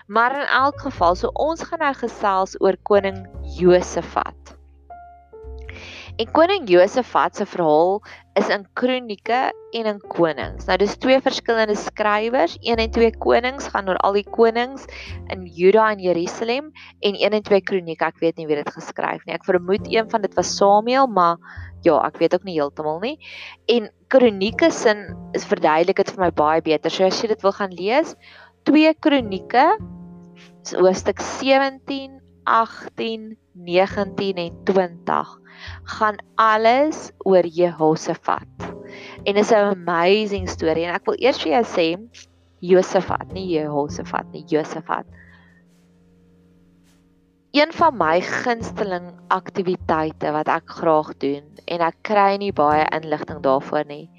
Maar 0.07 0.39
in 0.41 0.47
elk 0.47 0.79
geval, 0.87 1.15
so 1.15 1.31
ons 1.33 1.63
gaan 1.63 1.79
nou 1.79 1.93
gesels 1.93 2.57
oor 2.61 2.77
koning 2.83 3.23
Josafat. 3.59 4.57
En 6.13 6.29
koning 6.29 6.67
Josafat 6.69 7.35
se 7.35 7.45
verhaal 7.49 8.03
is 8.37 8.49
in 8.53 8.67
Kronieke 8.77 9.53
en 9.73 9.87
in 9.89 9.99
Konings. 10.13 10.67
Nou 10.69 10.75
dis 10.77 10.93
twee 11.01 11.17
verskillende 11.21 11.73
skrywers. 11.77 12.53
1 12.61 12.81
en 12.83 12.91
2 12.93 13.15
Konings 13.17 13.71
gaan 13.73 13.89
oor 13.89 13.97
al 14.05 14.19
die 14.19 14.25
konings 14.25 14.85
in 15.33 15.47
Juda 15.49 15.87
en 15.95 16.03
Jerusalem 16.05 16.69
en 17.01 17.17
1 17.17 17.37
en 17.39 17.45
2 17.49 17.61
Kronieke, 17.65 18.11
ek 18.13 18.21
weet 18.21 18.37
nie 18.37 18.45
wie 18.49 18.59
dit 18.59 18.69
geskryf 18.75 19.25
nie. 19.25 19.33
Ek 19.33 19.49
vermoed 19.49 19.89
een 19.89 20.09
van 20.09 20.21
dit 20.21 20.37
was 20.37 20.53
Samuel, 20.53 21.09
maar 21.09 21.41
ja, 21.81 21.97
ek 22.05 22.21
weet 22.21 22.37
ook 22.37 22.45
nie 22.45 22.59
heeltemal 22.59 23.01
nie. 23.01 23.15
En 23.73 23.89
Kronieke 24.13 24.69
sin 24.69 25.07
is 25.33 25.49
verduidelik 25.49 25.97
dit 25.97 26.13
vir 26.13 26.27
my 26.27 26.31
baie 26.37 26.61
beter. 26.61 26.93
So 26.93 27.09
as 27.09 27.21
jy 27.21 27.33
dit 27.33 27.41
wil 27.41 27.57
gaan 27.57 27.73
lees, 27.73 28.13
2 28.63 28.93
Kronieke 28.99 29.77
hoofstuk 30.71 31.19
17, 31.19 32.21
18, 32.43 33.37
19 33.51 34.35
en 34.35 34.63
20 34.63 35.39
gaan 35.83 36.17
alles 36.35 37.11
oor 37.17 37.45
Jehosafat. 37.45 38.47
En 39.23 39.35
is 39.35 39.51
'n 39.51 39.75
amazing 39.75 40.49
storie 40.49 40.85
en 40.85 40.95
ek 40.95 41.05
wil 41.05 41.19
eers 41.19 41.41
vir 41.43 41.51
jou 41.51 41.63
sê 41.63 41.87
Josafat, 42.59 43.33
nie 43.33 43.47
Jehosafat 43.47 44.31
nie, 44.31 44.43
Josafat. 44.47 45.05
Een 47.51 47.71
van 47.71 47.97
my 47.97 48.21
gunsteling 48.21 49.11
aktiwiteite 49.27 50.31
wat 50.31 50.47
ek 50.47 50.69
graag 50.79 51.17
doen 51.17 51.43
en 51.67 51.79
ek 51.79 51.95
kry 52.01 52.37
nie 52.37 52.53
baie 52.53 52.87
inligting 52.95 53.41
daarvoor 53.43 53.85
nie, 53.85 54.09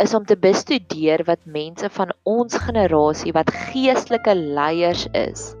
is 0.00 0.14
om 0.16 0.24
te 0.24 0.36
bestudeer 0.36 1.24
wat 1.28 1.44
mense 1.44 1.88
van 1.92 2.12
ons 2.24 2.56
generasie 2.56 3.32
wat 3.36 3.52
geestelike 3.70 4.34
leiers 4.34 5.06
is. 5.12 5.54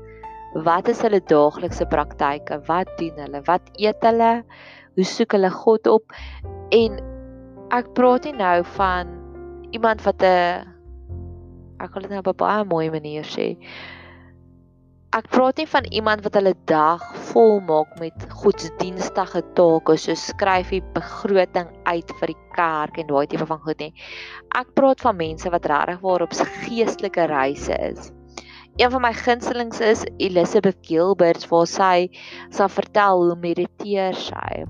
Wat 0.66 0.88
is 0.88 1.00
hulle 1.04 1.20
daaglikse 1.30 1.86
praktyke? 1.86 2.58
Wat 2.66 2.88
doen 2.98 3.18
hulle? 3.20 3.42
Wat 3.46 3.62
eet 3.78 4.02
hulle? 4.02 4.40
hoe 5.00 5.06
soek 5.06 5.36
hulle 5.36 5.50
God 5.54 5.88
op 5.90 6.14
en 6.74 6.98
ek 7.74 7.92
praat 7.96 8.26
nie 8.28 8.36
nou 8.38 8.58
van 8.76 9.14
iemand 9.76 10.02
wat 10.06 10.22
'n 10.22 10.66
ek 11.80 11.94
wil 11.94 12.02
dit 12.02 12.10
nou 12.10 12.20
op 12.20 12.30
'n 12.32 12.42
baie 12.42 12.64
mooi 12.64 12.90
manier 12.90 13.24
sê 13.24 13.56
ek 15.16 15.30
praat 15.30 15.56
nie 15.56 15.66
van 15.66 15.84
iemand 15.90 16.24
wat 16.24 16.34
hulle 16.34 16.54
dag 16.66 17.02
vol 17.32 17.60
maak 17.60 17.98
met 18.00 18.26
godsdienstige 18.42 19.42
take 19.54 19.96
soos 19.96 20.26
skryf 20.34 20.70
die 20.70 20.82
begroting 20.94 21.70
uit 21.90 22.14
vir 22.20 22.32
die 22.32 22.38
kerk 22.54 23.02
en 23.02 23.10
daai 23.10 23.26
tipe 23.26 23.46
van 23.50 23.60
goed 23.66 23.82
nie. 23.82 23.92
Ek 24.56 24.72
praat 24.78 25.02
van 25.04 25.18
mense 25.18 25.50
wat 25.52 25.68
regtig 25.70 26.00
waarop 26.06 26.34
se 26.36 26.46
geestelike 26.64 27.26
reise 27.30 27.76
is. 27.90 28.10
Een 28.80 28.90
van 28.90 29.02
my 29.02 29.12
gunstelings 29.12 29.80
is 29.84 30.04
Elizabeth 30.16 30.78
Gilbert 30.86 31.42
waar 31.50 31.66
sy 31.68 32.08
sal 32.54 32.70
vertel 32.72 33.26
hoe 33.26 33.34
mediteer 33.36 34.14
sy. 34.16 34.62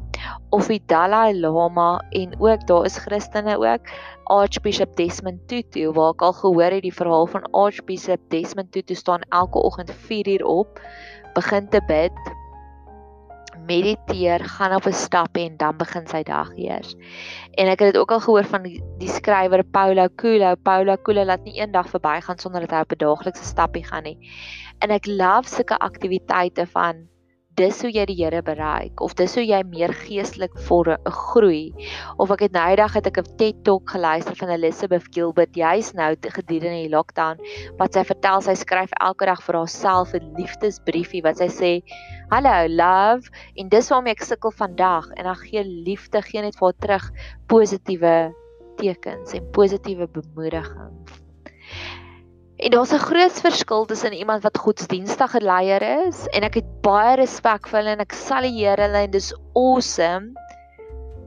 Of 0.51 0.71
die 0.73 0.81
Dalai 0.91 1.37
Lama 1.37 2.01
en 2.17 2.33
ook 2.41 2.65
daar 2.67 2.89
is 2.89 2.99
Christene 3.05 3.55
ook 3.61 3.93
Archbishop 4.25 4.97
Desmond 4.97 5.47
Tutu 5.47 5.93
waar 5.93 6.17
ek 6.17 6.25
al 6.27 6.35
gehoor 6.41 6.75
het 6.79 6.87
die 6.89 6.97
verhaal 6.97 7.31
van 7.31 7.47
Archbishop 7.53 8.27
Desmond 8.35 8.73
Tutu 8.73 8.99
staan 8.99 9.23
elke 9.29 9.63
oggend 9.63 9.95
4 10.09 10.29
uur 10.35 10.45
op 10.47 10.83
begin 11.35 11.69
te 11.69 11.83
bid 11.87 12.35
mediteer, 13.71 14.45
gaan 14.57 14.75
op 14.75 14.87
'n 14.87 14.93
stap 14.93 15.37
en 15.37 15.57
dan 15.57 15.77
begin 15.77 16.07
sy 16.07 16.23
dag 16.23 16.51
eers. 16.57 16.95
En 17.55 17.67
ek 17.67 17.79
het 17.79 17.93
dit 17.93 18.01
ook 18.01 18.11
al 18.11 18.21
gehoor 18.21 18.45
van 18.45 18.63
die, 18.63 18.83
die 18.99 19.09
skrywer 19.09 19.65
Paulo 19.65 20.09
Coelho. 20.17 20.55
Paulo 20.63 20.97
Coelho 20.97 21.25
laat 21.25 21.45
nie 21.45 21.61
eendag 21.61 21.89
verbygaan 21.89 22.39
sonder 22.39 22.61
dat 22.61 22.71
hy 22.71 22.83
op 22.83 22.93
'n 22.93 23.05
daaglikse 23.05 23.45
stapie 23.45 23.85
gaan 23.85 24.03
nie. 24.03 24.19
En 24.79 24.91
ek 24.91 25.07
love 25.07 25.49
sulke 25.49 25.79
aktiwiteite 25.79 26.67
van 26.67 27.09
dis 27.59 27.81
hoe 27.83 27.91
jy 27.93 28.05
die 28.09 28.17
Here 28.21 28.41
bereik 28.45 29.01
of 29.05 29.15
dis 29.19 29.35
hoe 29.37 29.45
jy 29.45 29.61
meer 29.69 29.93
geestelik 29.93 30.55
voor 30.67 30.93
'n 30.95 31.11
groei. 31.11 31.73
Of 32.19 32.31
ek 32.31 32.41
het 32.47 32.53
nou 32.53 32.67
eendag 32.71 32.95
het 32.95 33.07
ek 33.07 33.19
'n 33.19 33.37
TED 33.37 33.65
Talk 33.65 33.91
geluister 33.91 34.37
van 34.37 34.49
Elizabeth 34.49 35.07
Gilbert 35.11 35.55
jy's 35.55 35.93
nou 35.93 36.15
gedurende 36.17 36.83
die 36.83 36.95
lockdown 36.95 37.39
wat 37.79 37.95
sy 37.95 38.05
vertel 38.05 38.41
sy 38.41 38.55
skryf 38.55 38.91
elke 39.01 39.27
dag 39.27 39.43
vir 39.43 39.57
haarself 39.57 40.15
'n 40.15 40.35
liefdesbriefie 40.37 41.23
wat 41.23 41.39
sy 41.39 41.49
sê 41.49 41.83
hallo 42.31 42.69
love 42.69 43.31
en 43.57 43.69
dis 43.69 43.89
waarmee 43.91 44.13
ek 44.13 44.23
sukkel 44.23 44.51
vandag 44.51 45.11
en 45.17 45.25
dan 45.25 45.37
gee 45.37 45.65
liefde 45.65 46.23
gee 46.23 46.43
net 46.43 46.57
vir 46.57 46.67
haar 46.67 46.81
terug 46.81 47.11
positiewe 47.49 48.35
tekens 48.77 49.35
en 49.35 49.51
positiewe 49.51 50.07
bemoediging 50.07 50.95
En 52.61 52.71
daar's 52.71 52.93
'n 52.93 52.99
groot 52.99 53.41
verskil 53.41 53.85
tussen 53.85 54.13
iemand 54.13 54.43
wat 54.43 54.59
godsdienstige 54.59 55.41
leier 55.41 55.83
is 56.07 56.27
en 56.29 56.43
ek 56.43 56.55
het 56.55 56.69
baie 56.85 57.17
respek 57.17 57.69
vir 57.69 57.79
hulle 57.79 57.95
en 57.97 58.03
ek 58.05 58.13
sal 58.13 58.45
die 58.45 58.53
Here 58.53 58.83
hulle 58.83 59.01
en 59.07 59.11
dis 59.11 59.31
awesome. 59.57 60.33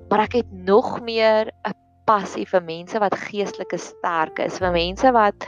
Maar 0.10 0.20
ek 0.28 0.34
het 0.34 0.52
nog 0.52 1.02
meer 1.02 1.50
'n 1.66 1.74
passie 2.06 2.46
vir 2.46 2.62
mense 2.62 3.00
wat 3.00 3.18
geestelike 3.18 3.78
sterk 3.78 4.40
is, 4.40 4.58
vir 4.62 4.72
mense 4.72 5.12
wat 5.12 5.48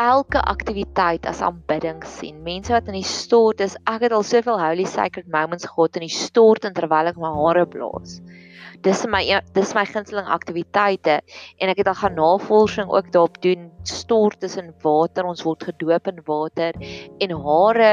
elke 0.00 0.40
aktiwiteit 0.40 1.26
as 1.28 1.42
aanbidding 1.44 2.04
sien. 2.08 2.42
Mense 2.44 2.72
wat 2.72 2.88
in 2.88 2.96
die 2.96 3.06
stort 3.06 3.60
is. 3.60 3.76
Ek 3.84 4.06
het 4.06 4.16
al 4.16 4.24
soveel 4.24 4.60
holy 4.60 4.86
sacred 4.88 5.28
moments 5.28 5.68
gehad 5.68 6.00
in 6.00 6.08
die 6.08 6.14
stort 6.14 6.64
terwyl 6.64 7.12
ek 7.12 7.20
my 7.20 7.34
hare 7.40 7.66
blaas 7.68 8.20
dis 8.84 9.02
my 9.12 9.20
dis 9.52 9.72
my 9.76 9.82
gunsteling 9.84 10.28
aktiwiteite 10.32 11.18
en 11.60 11.72
ek 11.72 11.82
het 11.82 11.90
al 11.90 11.98
gaan 12.00 12.16
navorsing 12.16 12.88
ook 12.88 13.10
daarop 13.12 13.36
doen 13.44 13.68
stort 13.84 14.40
tussen 14.40 14.70
water 14.84 15.28
ons 15.28 15.44
word 15.44 15.66
gedoop 15.68 16.08
in 16.08 16.22
water 16.28 16.78
en 17.20 17.34
hare 17.44 17.90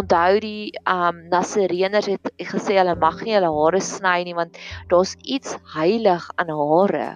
onthou 0.00 0.40
die 0.44 0.68
um 0.84 1.22
nasereners 1.32 2.10
het 2.12 2.32
gesê 2.52 2.76
hulle 2.80 2.96
mag 3.00 3.22
nie 3.24 3.38
hulle 3.38 3.54
hare 3.56 3.80
sny 3.84 4.18
nie 4.28 4.36
want 4.36 4.60
daar's 4.92 5.16
iets 5.24 5.56
heilig 5.76 6.28
aan 6.36 6.52
hare 6.60 7.08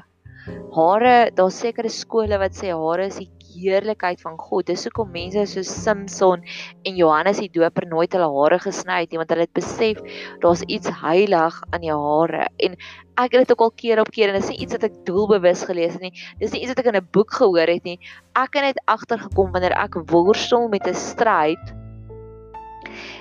hare 0.79 1.17
daar's 1.37 1.61
sekere 1.67 1.93
skole 1.93 2.41
wat 2.41 2.57
sê 2.57 2.73
hare 2.73 3.11
is 3.13 3.21
die 3.21 3.31
heerlikheid 3.55 4.21
van 4.25 4.39
God. 4.39 4.67
Dis 4.67 4.85
hoekom 4.89 5.11
mense 5.15 5.45
soos 5.51 5.71
Samson 5.71 6.43
en 6.85 6.97
Johannes 6.99 7.41
die 7.43 7.51
Doper 7.53 7.87
nooit 7.91 8.13
hulle 8.13 8.29
hare 8.37 8.59
gesny 8.63 9.03
het 9.05 9.13
nie, 9.13 9.21
want 9.21 9.33
hulle 9.35 9.47
het 9.47 9.55
besef 9.57 10.01
daar's 10.45 10.65
iets 10.69 10.91
heilig 11.03 11.61
aan 11.71 11.87
jou 11.87 11.99
hare. 12.01 12.49
En 12.59 12.77
ek 13.21 13.37
het 13.37 13.43
dit 13.45 13.53
ook 13.53 13.67
al 13.67 13.75
keer 13.77 14.01
op 14.01 14.11
keer 14.15 14.33
en 14.33 14.39
dit 14.41 14.47
is 14.47 14.55
nie 14.55 14.63
iets 14.65 14.79
wat 14.79 14.89
ek 14.89 15.03
doelbewus 15.09 15.67
gelees 15.69 15.99
het 15.99 16.07
nie. 16.07 16.15
Dis 16.41 16.55
nie 16.55 16.63
iets 16.65 16.73
wat 16.75 16.83
ek 16.85 16.93
in 16.93 17.01
'n 17.03 17.09
boek 17.13 17.33
gehoor 17.33 17.69
het 17.69 17.85
nie. 17.85 17.99
Ek 18.35 18.55
het 18.55 18.63
net 18.63 18.83
agtergekom 18.87 19.53
wanneer 19.53 19.77
ek 19.77 20.01
worstel 20.11 20.69
met 20.69 20.87
'n 20.87 20.95
stryd 20.95 21.75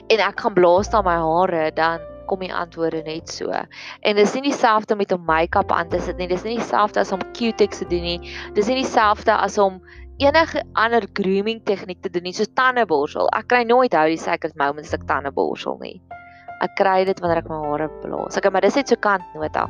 en 0.09 0.19
ek 0.19 0.39
gaan 0.39 0.53
blaas 0.53 0.91
na 0.91 1.01
my 1.01 1.15
hare 1.15 1.71
dan 1.71 2.00
kom 2.31 2.39
die 2.39 2.53
antwoorde 2.53 3.03
net 3.03 3.29
so. 3.29 3.51
En 4.07 4.15
dis 4.15 4.33
nie 4.38 4.45
dieselfde 4.47 4.95
met 4.95 5.11
om 5.11 5.23
make-up 5.27 5.71
aan 5.75 5.89
te 5.91 6.00
sit 6.00 6.17
nie. 6.17 6.29
Dis 6.31 6.45
nie 6.47 6.55
dieselfde 6.55 7.03
as 7.03 7.11
om 7.11 7.23
Q-tips 7.35 7.81
te 7.83 7.88
doen 7.91 8.05
nie. 8.07 8.31
Dis 8.55 8.69
nie 8.71 8.79
dieselfde 8.79 9.35
as 9.35 9.57
om 9.59 9.81
enige 10.22 10.62
ander 10.78 11.06
grooming 11.18 11.62
tegniek 11.66 12.01
te 12.04 12.10
doen 12.13 12.28
nie, 12.30 12.36
soos 12.38 12.51
tandeborsel. 12.58 13.30
Ek 13.38 13.50
kry 13.50 13.63
nooit 13.68 13.96
hou 13.98 14.08
die 14.12 14.22
sacred 14.22 14.54
moments 14.60 14.94
ek 14.94 15.08
tandeborsel 15.10 15.80
nie. 15.82 15.98
Ek 16.62 16.75
kry 16.78 17.01
dit 17.10 17.22
wanneer 17.24 17.42
ek 17.42 17.50
my 17.50 17.58
hare 17.63 17.90
blaas. 18.04 18.38
Ek 18.38 18.50
maar 18.54 18.62
dis 18.62 18.78
net 18.78 18.92
so 18.92 19.00
kant 19.01 19.25
nota. 19.34 19.66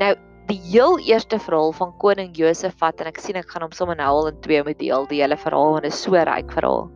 Nou 0.00 0.14
die 0.48 0.58
heel 0.64 0.96
eerste 1.06 1.38
verhaal 1.38 1.70
van 1.76 1.92
koning 2.02 2.32
Josafat 2.36 3.00
en 3.00 3.12
ek 3.12 3.20
sien 3.22 3.38
ek 3.38 3.52
gaan 3.52 3.62
hom 3.66 3.74
sommer 3.76 3.96
nou 4.00 4.08
al 4.08 4.32
in 4.32 4.40
twee 4.44 4.64
moet 4.66 4.80
deel 4.80 5.06
die 5.10 5.20
hele 5.22 5.38
verhaal 5.38 5.76
want 5.76 5.86
dit 5.86 5.94
is 5.94 6.02
so 6.02 6.16
ryk 6.16 6.50
verhaal. 6.56 6.88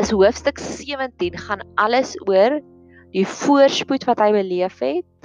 Is 0.00 0.12
hoofstuk 0.14 0.58
17 0.58 1.38
gaan 1.44 1.62
alles 1.80 2.16
oor 2.26 2.58
die 3.14 3.26
voorspoed 3.26 4.06
wat 4.08 4.22
hy 4.22 4.32
beleef 4.34 4.80
het 4.82 5.19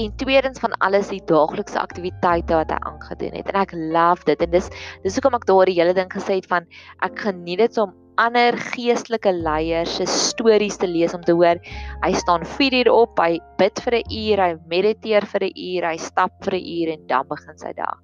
en 0.00 0.16
tweedens 0.16 0.60
van 0.62 0.76
alles 0.80 1.08
die 1.12 1.22
daaglikse 1.28 1.80
aktiwiteite 1.80 2.54
wat 2.54 2.70
hy 2.72 2.78
aangedoen 2.90 3.36
het. 3.38 3.48
En 3.52 3.60
ek 3.60 3.74
love 3.76 4.24
dit. 4.28 4.42
En 4.46 4.50
dis 4.50 4.70
dis 5.04 5.16
hoekom 5.18 5.36
ek 5.38 5.48
daardie 5.50 5.78
hele 5.80 5.96
ding 5.96 6.10
gesê 6.12 6.40
het 6.40 6.48
van 6.50 6.68
ek 7.06 7.26
geniet 7.26 7.64
dit 7.64 7.82
om 7.82 7.96
ander 8.20 8.56
geestelike 8.74 9.32
leiers 9.32 9.94
se 9.96 10.04
stories 10.10 10.76
te 10.80 10.88
lees 10.88 11.14
om 11.16 11.22
te 11.24 11.32
hoor 11.36 11.60
hy 12.02 12.10
staan 12.18 12.44
4 12.44 12.76
uur 12.80 12.90
op 12.92 13.20
hy 13.22 13.38
bid 13.60 13.80
vir 13.84 13.96
'n 14.00 14.16
uur 14.22 14.42
hy 14.44 14.50
mediteer 14.72 15.26
vir 15.32 15.46
'n 15.48 15.54
uur 15.68 15.86
hy 15.88 15.96
stap 15.96 16.32
vir 16.44 16.58
'n 16.58 16.66
uur 16.76 16.92
en 16.94 17.06
dan 17.06 17.28
begin 17.28 17.58
sy 17.58 17.72
dag. 17.72 17.96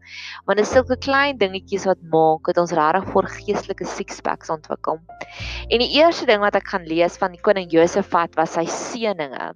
Want 0.46 0.58
dit 0.58 0.66
is 0.66 0.72
sulke 0.72 0.96
klein 0.96 1.38
dingetjies 1.38 1.86
wat 1.86 2.00
maak 2.12 2.46
dat 2.46 2.58
ons 2.58 2.72
regtig 2.72 3.12
vir 3.12 3.28
geestelike 3.38 3.84
sixpacks 3.84 4.50
ontwikkel. 4.50 4.98
En 5.70 5.78
die 5.78 5.92
eerste 6.00 6.26
ding 6.26 6.40
wat 6.40 6.56
ek 6.56 6.68
gaan 6.68 6.86
lees 6.86 7.18
van 7.18 7.32
die 7.32 7.42
koning 7.42 7.70
Josafat 7.70 8.36
was 8.36 8.54
sy 8.54 8.64
seëninge. 8.64 9.52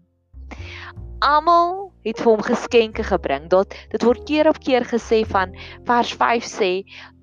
Almal 1.21 1.90
het 2.05 2.21
vir 2.21 2.33
hom 2.33 2.43
geskenke 2.43 3.05
gebring. 3.07 3.49
Dat 3.53 3.75
dit 3.93 4.03
word 4.03 4.25
keer 4.29 4.49
op 4.49 4.61
keer 4.63 4.87
gesê 4.89 5.23
van 5.29 5.55
vers 5.89 6.13
5 6.17 6.45
sê 6.45 6.73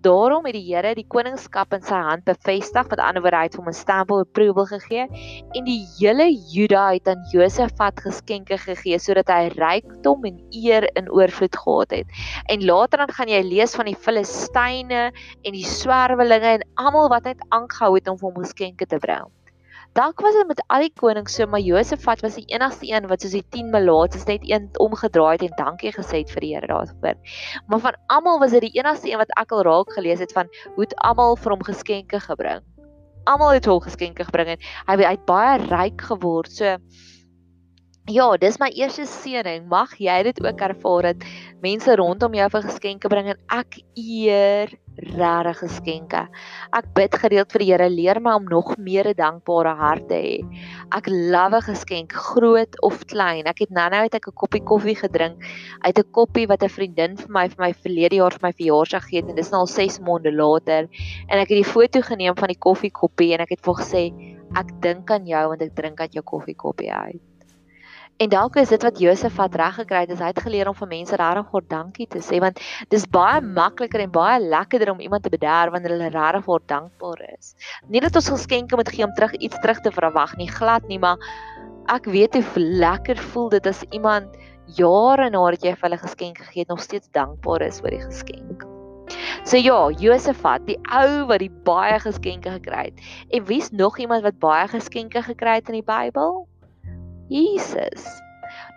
daarom 0.05 0.45
het 0.45 0.55
die 0.55 0.65
Here 0.67 0.93
die 0.95 1.07
koningskap 1.09 1.73
in 1.75 1.83
sy 1.83 1.97
hand 2.09 2.23
bevestig, 2.27 2.89
met 2.91 3.01
ander 3.01 3.23
woorde 3.23 3.39
hy 3.41 3.47
het 3.49 3.57
hom 3.59 3.67
'n 3.67 3.75
stempel 3.75 4.21
approval 4.23 4.67
gegee 4.69 5.07
en 5.57 5.65
die 5.65 5.81
hele 5.97 6.27
Juda 6.53 6.93
het 6.93 7.07
aan 7.07 7.25
Josafat 7.33 7.99
geskenke 8.05 8.57
gegee 8.57 8.99
sodat 8.99 9.27
hy 9.27 9.49
rykdom 9.57 10.25
en 10.25 10.37
eer 10.51 10.87
in 10.95 11.11
oorvloed 11.11 11.55
gehad 11.55 11.91
het. 11.91 12.07
En 12.45 12.65
later 12.65 12.97
dan 12.99 13.11
gaan 13.11 13.27
jy 13.27 13.41
lees 13.41 13.75
van 13.75 13.85
die 13.85 13.95
Filistyne 13.95 15.11
en 15.43 15.51
die 15.53 15.65
swerwelinge 15.65 16.59
en 16.59 16.67
almal 16.75 17.09
wat 17.09 17.23
net 17.23 17.41
aangehou 17.49 17.95
het 17.95 18.07
om 18.07 18.17
vir 18.17 18.31
hom 18.31 18.43
geskenke 18.43 18.85
te 18.85 18.99
bring 18.99 19.36
dalk 19.97 20.21
was 20.21 20.35
dit 20.37 20.47
met 20.47 20.59
al 20.73 20.83
die 20.85 20.93
konings 20.93 21.35
so, 21.39 21.47
maar 21.49 21.63
Josafat 21.63 22.21
was 22.21 22.37
die 22.37 22.45
enigste 22.53 22.85
een 22.91 23.07
wat 23.09 23.23
soos 23.23 23.33
die 23.33 23.43
10 23.55 23.71
melaatses 23.73 24.27
net 24.29 24.45
een 24.45 24.69
omgedraai 24.83 25.33
het 25.39 25.47
en 25.47 25.55
dankie 25.57 25.93
gesê 25.95 26.21
het 26.21 26.33
vir 26.35 26.45
die 26.45 26.53
Here 26.53 26.69
daarvoor. 26.69 27.17
Maar 27.67 27.81
van 27.87 27.97
almal 28.13 28.39
was 28.43 28.53
dit 28.53 28.67
die 28.67 28.77
enigste 28.77 29.09
een 29.09 29.17
wat 29.17 29.33
ek 29.41 29.55
al 29.57 29.65
raak 29.65 29.93
gelees 29.97 30.21
het 30.21 30.33
van 30.37 30.53
hoe 30.75 30.85
het 30.85 30.95
almal 31.09 31.35
vir 31.41 31.55
hom 31.55 31.65
geskenke 31.65 32.21
gebring. 32.29 32.61
Almal 33.25 33.57
het 33.57 33.65
hom 33.65 33.81
geskenke 33.81 34.27
gebring 34.29 34.53
en 34.53 34.65
hy 34.87 35.01
het 35.01 35.25
baie 35.25 35.57
ryk 35.65 36.05
geword. 36.11 36.53
So 36.53 36.77
Ja, 38.07 38.29
dis 38.39 38.55
my 38.55 38.69
eerste 38.71 39.03
seëning. 39.03 39.65
Mag 39.67 39.97
jy 39.99 40.13
dit 40.23 40.37
ook 40.39 40.61
ervaar 40.63 41.09
dat 41.09 41.25
mense 41.61 41.95
rondom 41.95 42.33
jou 42.33 42.49
vir 42.49 42.61
geskenke 42.61 43.09
bring 43.09 43.29
en 43.29 43.39
ek 43.49 43.79
eer 43.95 44.73
regtig 44.97 45.59
geskenke. 45.61 46.23
Ek 46.73 46.85
bid 46.97 47.13
gereeld 47.13 47.51
vir 47.53 47.61
die 47.61 47.67
Here, 47.71 47.89
leer 47.89 48.19
my 48.19 48.33
om 48.39 48.47
nog 48.49 48.77
meer 48.77 49.07
'n 49.07 49.17
dankbare 49.17 49.75
hart 49.77 50.07
te 50.09 50.15
hê. 50.15 50.37
Ek 50.91 51.07
love 51.07 51.57
'n 51.57 51.61
geskenk, 51.61 52.13
groot 52.13 52.81
of 52.81 53.05
klein. 53.05 53.45
Ek 53.45 53.59
het 53.59 53.69
nou-nou 53.69 54.01
uit 54.01 54.15
'n 54.15 54.31
koppie 54.33 54.63
koffie 54.63 54.95
gedrink 54.95 55.37
uit 55.81 55.99
'n 55.99 56.11
koppie 56.11 56.47
wat 56.47 56.63
'n 56.63 56.69
vriendin 56.69 57.17
vir 57.17 57.29
my 57.29 57.47
vir 57.47 57.61
my 57.65 57.73
verlede 57.73 58.15
jaar 58.15 58.31
vir 58.31 58.47
my 58.47 58.53
verjaarsdag 58.53 59.03
gegee 59.03 59.21
het 59.21 59.29
en 59.29 59.35
dis 59.35 59.51
nou 59.51 59.61
al 59.61 59.67
6 59.67 59.99
maande 59.99 60.31
later 60.31 60.89
en 61.27 61.39
ek 61.39 61.49
het 61.49 61.63
die 61.63 61.73
foto 61.75 62.01
geneem 62.01 62.35
van 62.35 62.47
die 62.47 62.63
koffiekoppie 62.67 63.33
en 63.33 63.41
ek 63.41 63.49
het 63.49 63.61
vir 63.61 63.75
gesê 63.81 64.03
ek 64.55 64.81
dink 64.81 65.11
aan 65.11 65.25
jou 65.25 65.47
want 65.47 65.61
ek 65.61 65.75
drink 65.75 65.99
uit 65.99 66.13
jou 66.13 66.23
koffiekoppie 66.23 66.91
uit. 66.91 67.36
En 68.17 68.29
dalk 68.29 68.55
is 68.57 68.71
dit 68.73 68.81
wat 68.81 68.97
Josefat 68.97 69.55
reg 69.61 69.75
gekry 69.77 69.99
het, 70.07 70.11
is 70.15 70.21
hy 70.23 70.31
het 70.31 70.39
geleer 70.41 70.69
om 70.71 70.75
vir 70.77 70.89
mense 70.89 71.17
regtig 71.21 71.51
God 71.51 71.65
dankie 71.69 72.07
te 72.09 72.21
sê 72.25 72.39
want 72.41 72.57
dis 72.89 73.05
baie 73.13 73.43
makliker 73.45 74.01
en 74.01 74.13
baie 74.15 74.39
lekkerder 74.41 74.89
om 74.95 75.03
iemand 75.05 75.21
te 75.27 75.29
bederf 75.29 75.75
wanneer 75.75 75.93
hulle 75.93 76.09
regtig 76.15 76.47
vir 76.47 76.65
dankbaar 76.73 77.21
is. 77.27 77.53
Nie 77.93 78.01
dat 78.01 78.17
ons 78.17 78.31
geskenke 78.33 78.79
moet 78.79 78.89
gee 78.89 79.05
om 79.05 79.13
terug 79.13 79.37
iets 79.37 79.61
terug 79.61 79.83
te 79.85 79.93
verwag 79.93 80.33
nie, 80.41 80.49
glad 80.49 80.89
nie, 80.89 80.97
maar 80.97 81.21
ek 81.93 82.09
weet 82.09 82.39
hoe 82.39 82.65
lekker 82.85 83.21
voel 83.35 83.53
dit 83.53 83.69
as 83.69 83.85
iemand 83.91 84.33
jare 84.79 85.29
nadat 85.29 85.69
jy 85.69 85.75
vir 85.77 85.89
hulle 85.89 86.01
geskenk 86.01 86.41
gegee 86.41 86.65
het 86.65 86.73
nog 86.73 86.81
steeds 86.81 87.13
dankbaar 87.13 87.69
is 87.69 87.79
vir 87.85 87.99
die 87.99 88.03
geskenk. 88.07 88.65
So 89.45 89.61
ja, 89.61 89.77
Josefat, 90.01 90.65
die 90.65 90.81
ou 90.89 91.27
wat 91.29 91.45
die 91.45 91.53
baie 91.69 92.01
geskenke 92.01 92.57
gekry 92.57 92.89
het. 92.89 93.07
En 93.29 93.45
wie's 93.45 93.69
nog 93.69 94.01
iemand 94.01 94.25
wat 94.25 94.41
baie 94.41 94.67
geskenke 94.73 95.21
gekry 95.21 95.61
het 95.61 95.69
in 95.69 95.83
die 95.83 95.85
Bybel? 95.85 96.47
Jesus. 97.29 98.05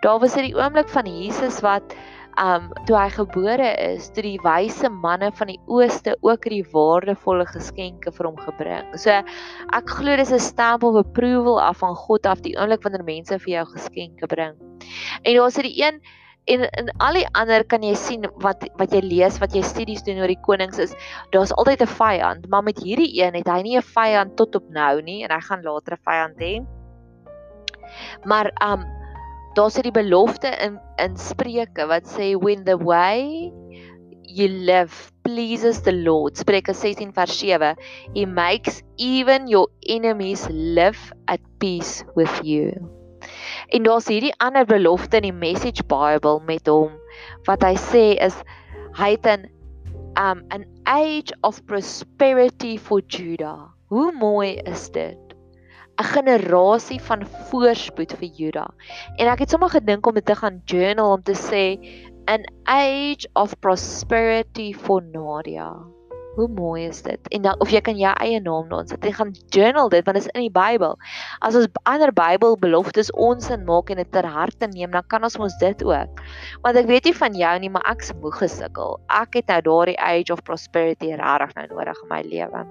Daar 0.01 0.19
was 0.19 0.33
dit 0.33 0.49
die 0.49 0.57
oomblik 0.57 0.89
van 0.89 1.05
Jesus 1.05 1.61
wat 1.61 1.95
um 2.39 2.69
toe 2.87 2.95
hy 2.95 3.09
gebore 3.11 3.71
is, 3.83 4.07
toe 4.15 4.23
die 4.23 4.39
wyse 4.43 4.89
manne 4.89 5.31
van 5.35 5.51
die 5.51 5.59
ooste 5.67 6.15
ook 6.23 6.47
hierdie 6.47 6.65
waardevolle 6.71 7.45
geskenke 7.49 8.13
vir 8.15 8.29
hom 8.29 8.39
gebring. 8.39 8.87
So 8.95 9.11
ek 9.11 9.91
glo 9.97 10.15
dis 10.15 10.31
'n 10.31 10.39
stamp 10.39 10.83
of 10.83 10.95
approval 10.95 11.59
af 11.59 11.83
van 11.83 11.95
God 11.95 12.25
af 12.25 12.41
die 12.41 12.55
oomblik 12.57 12.83
wanneer 12.83 13.03
mense 13.03 13.39
vir 13.39 13.53
jou 13.57 13.65
geskenke 13.75 14.27
bring. 14.27 14.55
En 15.23 15.35
daar's 15.35 15.55
dit 15.55 15.69
die 15.69 15.83
een 15.83 16.01
en 16.47 16.65
in 16.79 16.89
al 16.97 17.13
die 17.13 17.27
ander 17.37 17.63
kan 17.63 17.83
jy 17.83 17.93
sien 17.95 18.25
wat 18.41 18.63
wat 18.79 18.91
jy 18.91 19.01
lees, 19.01 19.39
wat 19.39 19.53
jy 19.53 19.61
studies 19.61 20.03
doen 20.03 20.17
oor 20.17 20.31
die 20.31 20.41
konings 20.41 20.79
is, 20.79 20.95
daar's 21.31 21.51
altyd 21.51 21.81
'n 21.81 21.87
vyand, 21.87 22.49
maar 22.49 22.63
met 22.63 22.79
hierdie 22.79 23.21
een 23.21 23.35
het 23.35 23.47
hy 23.47 23.61
nie 23.61 23.77
'n 23.77 23.81
vyand 23.81 24.35
tot 24.37 24.55
op 24.55 24.69
nou 24.69 25.01
nie 25.01 25.23
en 25.23 25.31
hy 25.31 25.41
gaan 25.41 25.63
later 25.63 25.93
'n 25.93 26.05
vyand 26.05 26.39
hê. 26.39 26.80
Maar 28.23 28.51
um 28.63 28.85
daar's 29.53 29.75
hierdie 29.75 29.95
belofte 29.95 30.47
in 30.63 30.79
in 31.01 31.17
Spreuke 31.19 31.87
wat 31.87 32.07
sê 32.07 32.33
when 32.39 32.63
the 32.63 32.77
way 32.77 33.51
you 34.23 34.47
live 34.47 35.11
pleases 35.23 35.81
the 35.83 35.93
Lord. 35.93 36.37
Spreuke 36.37 36.73
16 36.73 37.11
vers 37.13 37.39
7. 37.39 37.75
He 38.15 38.25
makes 38.25 38.81
even 38.97 39.47
your 39.47 39.67
enemies 39.87 40.47
live 40.49 41.11
at 41.27 41.39
peace 41.59 42.03
with 42.15 42.31
you. 42.43 42.71
En 43.69 43.83
daar's 43.83 44.07
hierdie 44.09 44.33
ander 44.39 44.65
belofte 44.65 45.19
in 45.19 45.29
die 45.29 45.35
Message 45.35 45.83
Bible 45.87 46.39
met 46.47 46.67
hom 46.67 46.95
wat 47.47 47.63
hy 47.65 47.75
sê 47.79 48.05
is 48.23 48.35
hy 48.97 49.13
het 49.15 49.27
'n 49.27 49.49
um 50.19 50.43
an 50.51 50.65
age 50.85 51.31
of 51.43 51.61
prosperity 51.65 52.77
for 52.77 53.01
Judah. 53.07 53.71
Hoe 53.87 54.11
mooi 54.11 54.59
is 54.65 54.89
dit? 54.89 55.20
'n 56.01 56.09
generasie 56.17 57.01
van 57.01 57.25
voorspoed 57.49 58.13
vir 58.17 58.29
Juda. 58.33 58.67
En 59.21 59.27
ek 59.29 59.45
het 59.45 59.49
sommer 59.53 59.69
gedink 59.69 60.07
om 60.07 60.17
dit 60.17 60.25
te 60.25 60.35
gaan 60.35 60.61
journal 60.65 61.11
om 61.11 61.23
te 61.23 61.37
sê 61.37 61.77
an 62.25 62.45
age 62.65 63.29
of 63.33 63.53
prosperity 63.59 64.73
for 64.73 65.01
Nadia. 65.01 65.77
Hoe 66.35 66.47
mooi 66.47 66.85
is 66.87 67.01
dit? 67.03 67.27
En 67.35 67.41
dan 67.41 67.59
of 67.59 67.69
jy 67.69 67.81
kan 67.83 67.97
jou 67.99 68.13
eie 68.23 68.39
naam 68.39 68.69
na 68.69 68.77
ons 68.81 68.93
sit. 68.93 69.03
Jy 69.03 69.11
gaan 69.17 69.33
journal 69.51 69.89
dit 69.91 70.05
want 70.05 70.17
dit 70.17 70.25
is 70.25 70.31
in 70.31 70.45
die 70.47 70.53
Bybel. 70.53 70.95
As 71.43 71.57
ons 71.59 71.67
ander 71.83 72.13
Bybelbeloftes 72.15 73.11
ons 73.11 73.49
in 73.51 73.65
maak 73.67 73.91
en 73.91 73.99
dit 73.99 74.11
ter 74.11 74.25
harte 74.25 74.71
neem, 74.71 74.95
dan 74.95 75.03
kan 75.11 75.27
ons 75.27 75.37
mos 75.37 75.57
dit 75.59 75.83
ook. 75.83 76.23
Want 76.63 76.79
ek 76.79 76.87
weet 76.87 77.11
nie 77.11 77.17
van 77.19 77.35
jou 77.35 77.51
nie, 77.59 77.69
maar 77.69 77.85
ek 77.91 78.07
se 78.07 78.15
moeg 78.23 78.39
gesukkel. 78.45 78.97
Ek 79.11 79.35
het 79.41 79.51
nou 79.51 79.59
daardie 79.67 79.99
age 79.99 80.31
of 80.33 80.41
prosperity 80.47 81.11
regtig 81.11 81.53
nou 81.59 81.67
nodig 81.75 82.03
in 82.05 82.11
my 82.15 82.23
lewe. 82.31 82.65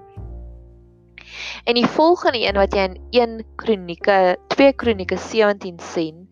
En 1.65 1.77
die 1.79 1.87
volgende 1.87 2.41
een 2.41 2.59
wat 2.59 2.75
jy 2.75 2.87
in 2.89 2.97
1 3.11 3.45
Kronieke 3.61 4.37
2 4.55 4.73
Kronieke 4.73 5.17
17 5.17 5.79
sien 5.79 6.27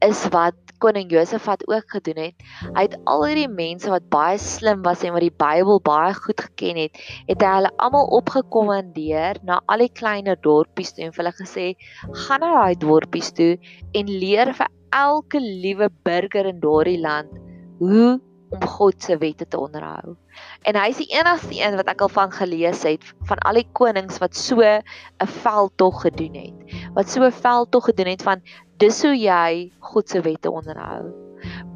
is 0.00 0.22
wat 0.32 0.56
koning 0.80 1.10
Josafat 1.12 1.66
ook 1.68 1.90
gedoen 1.92 2.22
het. 2.24 2.44
Hy 2.72 2.86
het 2.86 2.96
al 3.10 3.26
hierdie 3.26 3.50
mense 3.52 3.90
wat 3.92 4.06
baie 4.12 4.38
slim 4.40 4.80
was 4.86 5.04
en 5.04 5.12
wat 5.12 5.26
die 5.26 5.34
Bybel 5.42 5.80
baie 5.84 6.14
goed 6.16 6.40
geken 6.46 6.80
het, 6.80 6.96
het 7.28 7.44
hy 7.44 7.50
hulle 7.58 7.72
almal 7.84 8.08
opgekommandeer 8.20 9.42
na 9.44 9.60
al 9.68 9.84
die 9.84 9.92
kleiner 9.92 10.40
dorpies 10.40 10.94
toe 10.96 11.04
en 11.04 11.12
vir 11.12 11.24
hulle 11.24 11.36
gesê: 11.36 11.66
"Gaan 12.24 12.40
na 12.40 12.54
daai 12.56 12.80
dorpies 12.80 13.32
toe 13.36 13.52
en 13.92 14.16
leer 14.24 14.54
vir 14.56 14.72
elke 14.90 15.40
liewe 15.40 15.90
burger 16.04 16.48
in 16.48 16.64
daardie 16.64 16.98
land 17.00 17.30
hoe 17.78 18.20
om 18.50 18.66
God 18.66 19.02
se 19.02 19.16
wette 19.18 19.48
te 19.48 19.58
onderhou." 19.58 20.16
En 20.62 20.76
hy 20.76 20.88
is 20.88 21.00
die 21.02 21.10
enigste 21.14 21.54
een 21.56 21.76
wat 21.76 21.88
ek 21.88 22.00
al 22.00 22.08
van 22.08 22.32
gelees 22.32 22.82
het 22.82 23.04
van 23.28 23.38
al 23.38 23.54
die 23.54 23.68
konings 23.72 24.18
wat 24.18 24.36
so 24.36 24.60
'n 24.60 24.82
veldtog 25.26 26.02
gedoen 26.02 26.34
het. 26.34 26.76
Wat 26.94 27.08
so 27.08 27.24
'n 27.24 27.32
veldtog 27.32 27.84
gedoen 27.84 28.06
het 28.06 28.22
van 28.22 28.42
dis 28.80 29.02
hoe 29.02 29.16
jy 29.16 29.72
God 29.80 30.08
se 30.08 30.20
wette 30.20 30.50
onderhou. 30.50 31.10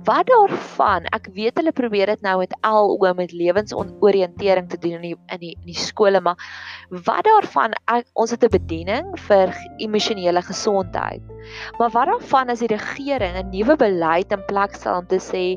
Wat 0.04 0.26
daarvan? 0.28 1.06
Ek 1.16 1.30
weet 1.32 1.56
hulle 1.56 1.72
probeer 1.72 2.10
dit 2.12 2.24
nou 2.24 2.36
met 2.42 2.52
al 2.68 2.90
oom 2.92 3.16
met 3.16 3.32
lewensoriëntering 3.32 4.68
te 4.68 4.78
doen 4.80 4.98
in 4.98 5.06
die 5.06 5.16
in 5.32 5.40
die 5.40 5.52
in 5.54 5.70
die 5.70 5.78
skole, 5.78 6.20
maar 6.20 6.36
wat 6.90 7.24
daarvan? 7.24 7.72
Ek, 7.88 8.10
ons 8.12 8.34
het 8.34 8.44
'n 8.44 8.52
bediening 8.52 9.14
vir 9.28 9.54
emosionele 9.78 10.42
gesondheid. 10.42 11.22
Maar 11.78 11.90
wat 11.96 12.08
daarvan 12.12 12.50
as 12.50 12.60
die 12.60 12.68
regering 12.68 13.36
'n 13.40 13.50
nuwe 13.50 13.76
beleid 13.76 14.32
in 14.32 14.44
plek 14.44 14.74
stel 14.74 14.98
om 15.00 15.06
te 15.06 15.20
sê 15.20 15.56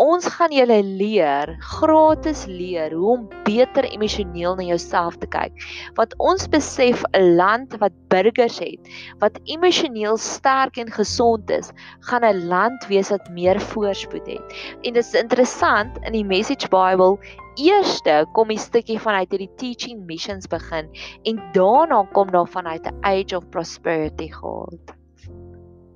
Ons 0.00 0.26
gaan 0.26 0.52
julle 0.52 0.78
leer, 0.82 1.52
gratis 1.60 2.46
leer 2.48 2.94
hoe 2.96 3.10
om 3.12 3.26
beter 3.44 3.84
emosioneel 3.84 4.56
na 4.56 4.64
jouself 4.64 5.18
te 5.20 5.26
kyk. 5.26 5.52
Want 5.98 6.14
ons 6.18 6.48
besef 6.48 7.04
'n 7.12 7.36
land 7.36 7.76
wat 7.78 7.92
burgers 8.08 8.58
het, 8.58 8.80
wat 9.20 9.38
emosioneel 9.44 10.16
sterk 10.16 10.76
en 10.76 10.90
gesond 10.90 11.50
is, 11.50 11.70
gaan 12.08 12.24
'n 12.24 12.48
land 12.48 12.86
wees 12.88 13.10
wat 13.10 13.28
meer 13.30 13.60
voorspoed 13.60 14.26
het. 14.26 14.42
En 14.82 14.92
dit 14.92 15.04
is 15.04 15.14
interessant 15.14 15.98
in 16.06 16.12
die 16.12 16.24
Message 16.24 16.68
Bible 16.68 17.18
Eerste 17.60 18.24
kom 18.32 18.48
die 18.48 18.56
stukkie 18.56 18.96
vanuit 18.96 19.28
hierdie 19.34 19.50
teaching 19.60 20.06
missions 20.08 20.48
begin 20.48 20.88
en 21.28 21.42
daarna 21.52 22.00
kom 22.16 22.30
daar 22.32 22.48
vanuit 22.48 22.86
'n 22.86 22.96
age 23.04 23.36
of 23.36 23.48
prosperity 23.50 24.30
God. 24.32 24.96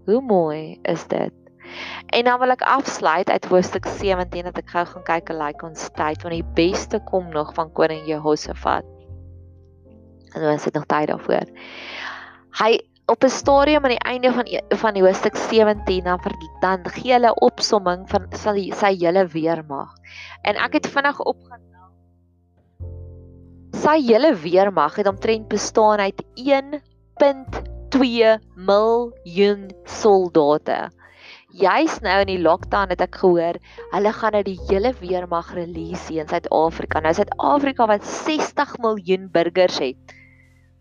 Hoe 0.04 0.20
mooi 0.20 0.78
is 0.82 1.06
dit? 1.08 1.45
En 2.06 2.24
dan 2.24 2.38
wil 2.38 2.54
ek 2.54 2.62
afsluit 2.62 3.30
uit 3.30 3.44
hoofstuk 3.44 3.86
17 3.86 4.44
dat 4.44 4.58
ek 4.58 4.70
gou 4.70 4.84
gaan 4.86 5.04
kyk 5.04 5.28
hoe 5.28 5.38
lyk 5.38 5.62
ons 5.66 5.88
tyd 5.98 6.22
want 6.22 6.34
die 6.34 6.52
beste 6.58 7.00
kom 7.10 7.28
nog 7.34 7.54
van 7.54 7.72
koning 7.72 8.06
Jehoshafat. 8.06 8.84
En 10.34 10.42
ons 10.52 10.64
het 10.64 10.74
nog 10.74 10.86
tyd 10.86 11.08
daarvoor. 11.08 11.46
Hy 12.60 12.80
op 13.06 13.24
'n 13.24 13.28
stadium 13.28 13.84
aan 13.84 13.94
die 13.94 14.08
einde 14.08 14.32
van 14.32 14.46
van 14.78 14.94
die 14.94 15.02
hoofstuk 15.02 15.36
17 15.36 16.04
dan 16.04 16.20
dan 16.60 16.90
gee 16.90 17.12
hulle 17.12 17.34
opsomming 17.34 18.10
van 18.10 18.26
sy 18.30 18.70
sy 18.70 18.96
hele 18.98 19.26
weermag. 19.26 19.92
En 20.42 20.56
ek 20.56 20.72
het 20.72 20.86
vinnig 20.86 21.20
opgetel. 21.20 21.64
Sy 23.70 24.02
hele 24.02 24.34
weermag 24.34 24.96
het 24.96 25.06
omtrent 25.06 25.48
bestaan 25.48 25.98
uit 25.98 26.24
1.2 26.34 28.38
miljoen 28.54 29.70
soldate 29.84 30.90
juis 31.56 32.00
nou 32.04 32.20
in 32.20 32.28
die 32.28 32.42
lockdown 32.42 32.92
het 32.92 33.00
ek 33.04 33.16
gehoor 33.22 33.56
hulle 33.94 34.12
gaan 34.12 34.32
nou 34.36 34.42
die 34.44 34.58
hele 34.68 34.92
weermag 35.00 35.54
release 35.56 36.12
in 36.12 36.28
Suid-Afrika. 36.28 37.00
Nou 37.00 37.14
Suid-Afrika 37.16 37.86
wat 37.88 38.04
60 38.04 38.76
miljoen 38.84 39.28
burgers 39.32 39.78
het. 39.80 40.16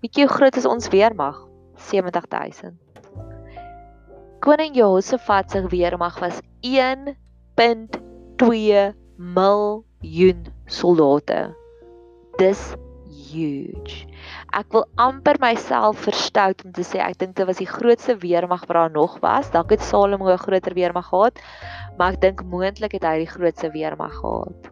Weet 0.03 0.15
jy 0.19 0.23
hoe 0.27 0.35
groot 0.35 0.57
is 0.59 0.67
ons 0.69 0.91
weermag? 0.93 1.37
70000. 1.89 2.75
Koning 4.45 4.75
Jehoshafat 4.77 5.51
se 5.51 5.67
weermag 5.71 6.19
was 6.21 6.39
1.2 6.61 7.15
miljoen 9.17 10.45
soldate. 10.65 11.55
Dis 12.37 12.75
huge. 13.35 14.05
Ek 14.55 14.71
wil 14.73 14.85
amper 15.01 15.39
myself 15.43 16.05
verstout 16.07 16.63
om 16.65 16.71
te 16.75 16.85
sê 16.87 17.01
ek 17.03 17.19
dink 17.21 17.35
dit 17.37 17.47
was 17.47 17.59
die 17.61 17.69
grootste 17.69 18.17
weermag 18.21 18.63
wat 18.69 18.77
daar 18.79 18.93
nog 18.93 19.19
was. 19.23 19.51
Dalk 19.51 19.75
het 19.75 19.83
Salomo 19.83 20.31
'n 20.31 20.41
groter 20.45 20.73
weermag 20.73 21.09
gehad, 21.11 21.39
maar 21.97 22.13
ek 22.13 22.21
dink 22.21 22.43
moontlik 22.43 22.95
het 22.97 23.03
hy 23.03 23.17
die 23.25 23.33
grootste 23.35 23.71
weermag 23.71 24.15
gehad. 24.21 24.71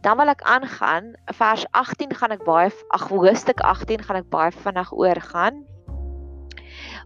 Dan 0.00 0.16
wil 0.16 0.28
ek 0.28 0.42
aangaan, 0.42 1.14
vers 1.26 1.66
18 1.70 2.14
gaan 2.14 2.32
ek 2.32 2.44
baie 2.44 2.70
ag 2.90 3.08
hoofstuk 3.08 3.60
18 3.60 4.02
gaan 4.02 4.16
ek 4.16 4.30
baie 4.30 4.50
vinnig 4.50 4.92
oorgaan. 4.92 5.64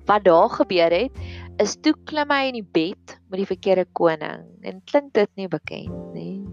Wat 0.06 0.24
daar 0.24 0.48
gebeur 0.50 0.90
het 0.90 1.12
is 1.58 1.76
toe 1.80 1.94
klim 2.04 2.30
hy 2.30 2.46
in 2.48 2.60
die 2.60 2.68
bed 2.72 3.18
met 3.30 3.40
die 3.40 3.48
verkeerde 3.48 3.86
koning. 3.92 4.44
En 4.62 4.82
klink 4.84 5.12
dit 5.14 5.30
nie 5.36 5.48
bekend 5.48 6.14
nie? 6.14 6.45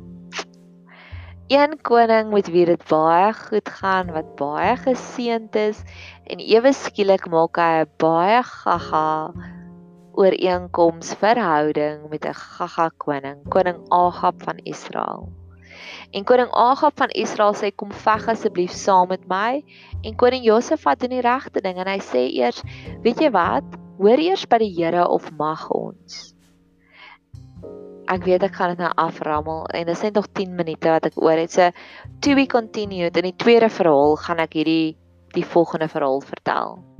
Een 1.47 1.81
koning 1.81 2.31
met 2.31 2.47
wie 2.47 2.65
dit 2.65 2.83
baie 2.87 3.33
goed 3.33 3.69
gaan, 3.69 4.11
wat 4.15 4.35
baie 4.39 4.75
geseënd 4.79 5.55
is 5.59 5.81
en 6.23 6.39
ewe 6.39 6.71
skielik 6.73 7.27
maak 7.27 7.59
hy 7.59 7.83
'n 7.83 7.89
baie 7.99 8.43
gaga 8.43 9.33
ooreenkoms 10.13 11.13
verhouding 11.19 12.09
met 12.09 12.25
'n 12.25 12.33
gaga 12.33 12.89
koning, 12.97 13.43
koning 13.49 13.79
Agab 13.89 14.43
van 14.43 14.57
Israel. 14.63 15.29
En 16.11 16.23
koning 16.23 16.51
Agab 16.51 16.97
van 16.97 17.09
Israel 17.09 17.53
sê 17.53 17.75
kom 17.75 17.91
veg 17.91 18.27
asseblief 18.27 18.71
saam 18.71 19.07
met 19.07 19.27
my 19.27 19.63
en 20.01 20.15
koning 20.15 20.43
Josafat 20.43 20.99
doen 20.99 21.09
die 21.09 21.21
regte 21.21 21.61
ding 21.61 21.77
en 21.77 21.87
hy 21.87 21.99
sê 21.99 22.29
eers, 22.31 22.63
weet 23.01 23.19
jy 23.19 23.31
wat? 23.31 23.63
Hoor 23.97 24.17
eers 24.17 24.47
by 24.47 24.57
die 24.57 24.73
Here 24.75 25.07
of 25.07 25.31
mag 25.31 25.69
ons 25.69 26.32
ek 28.11 28.25
weet 28.27 28.43
ek 28.43 28.55
gaan 28.55 28.73
dit 28.73 28.83
nou 28.83 28.91
aframmel 29.01 29.65
en 29.71 29.85
dit 29.85 29.95
is 29.95 30.03
net 30.03 30.17
nog 30.19 30.27
10 30.35 30.55
minute 30.55 30.89
wat 30.89 31.05
ek 31.05 31.19
oor 31.21 31.37
het. 31.37 31.51
So 31.51 31.71
to 32.19 32.35
be 32.35 32.47
continued 32.47 33.17
in 33.17 33.29
die 33.31 33.37
tweede 33.37 33.69
verhaal 33.69 34.17
gaan 34.19 34.43
ek 34.43 34.59
hierdie 34.59 34.95
die 35.33 35.45
volgende 35.45 35.87
verhaal 35.89 36.21
vertel. 36.21 36.92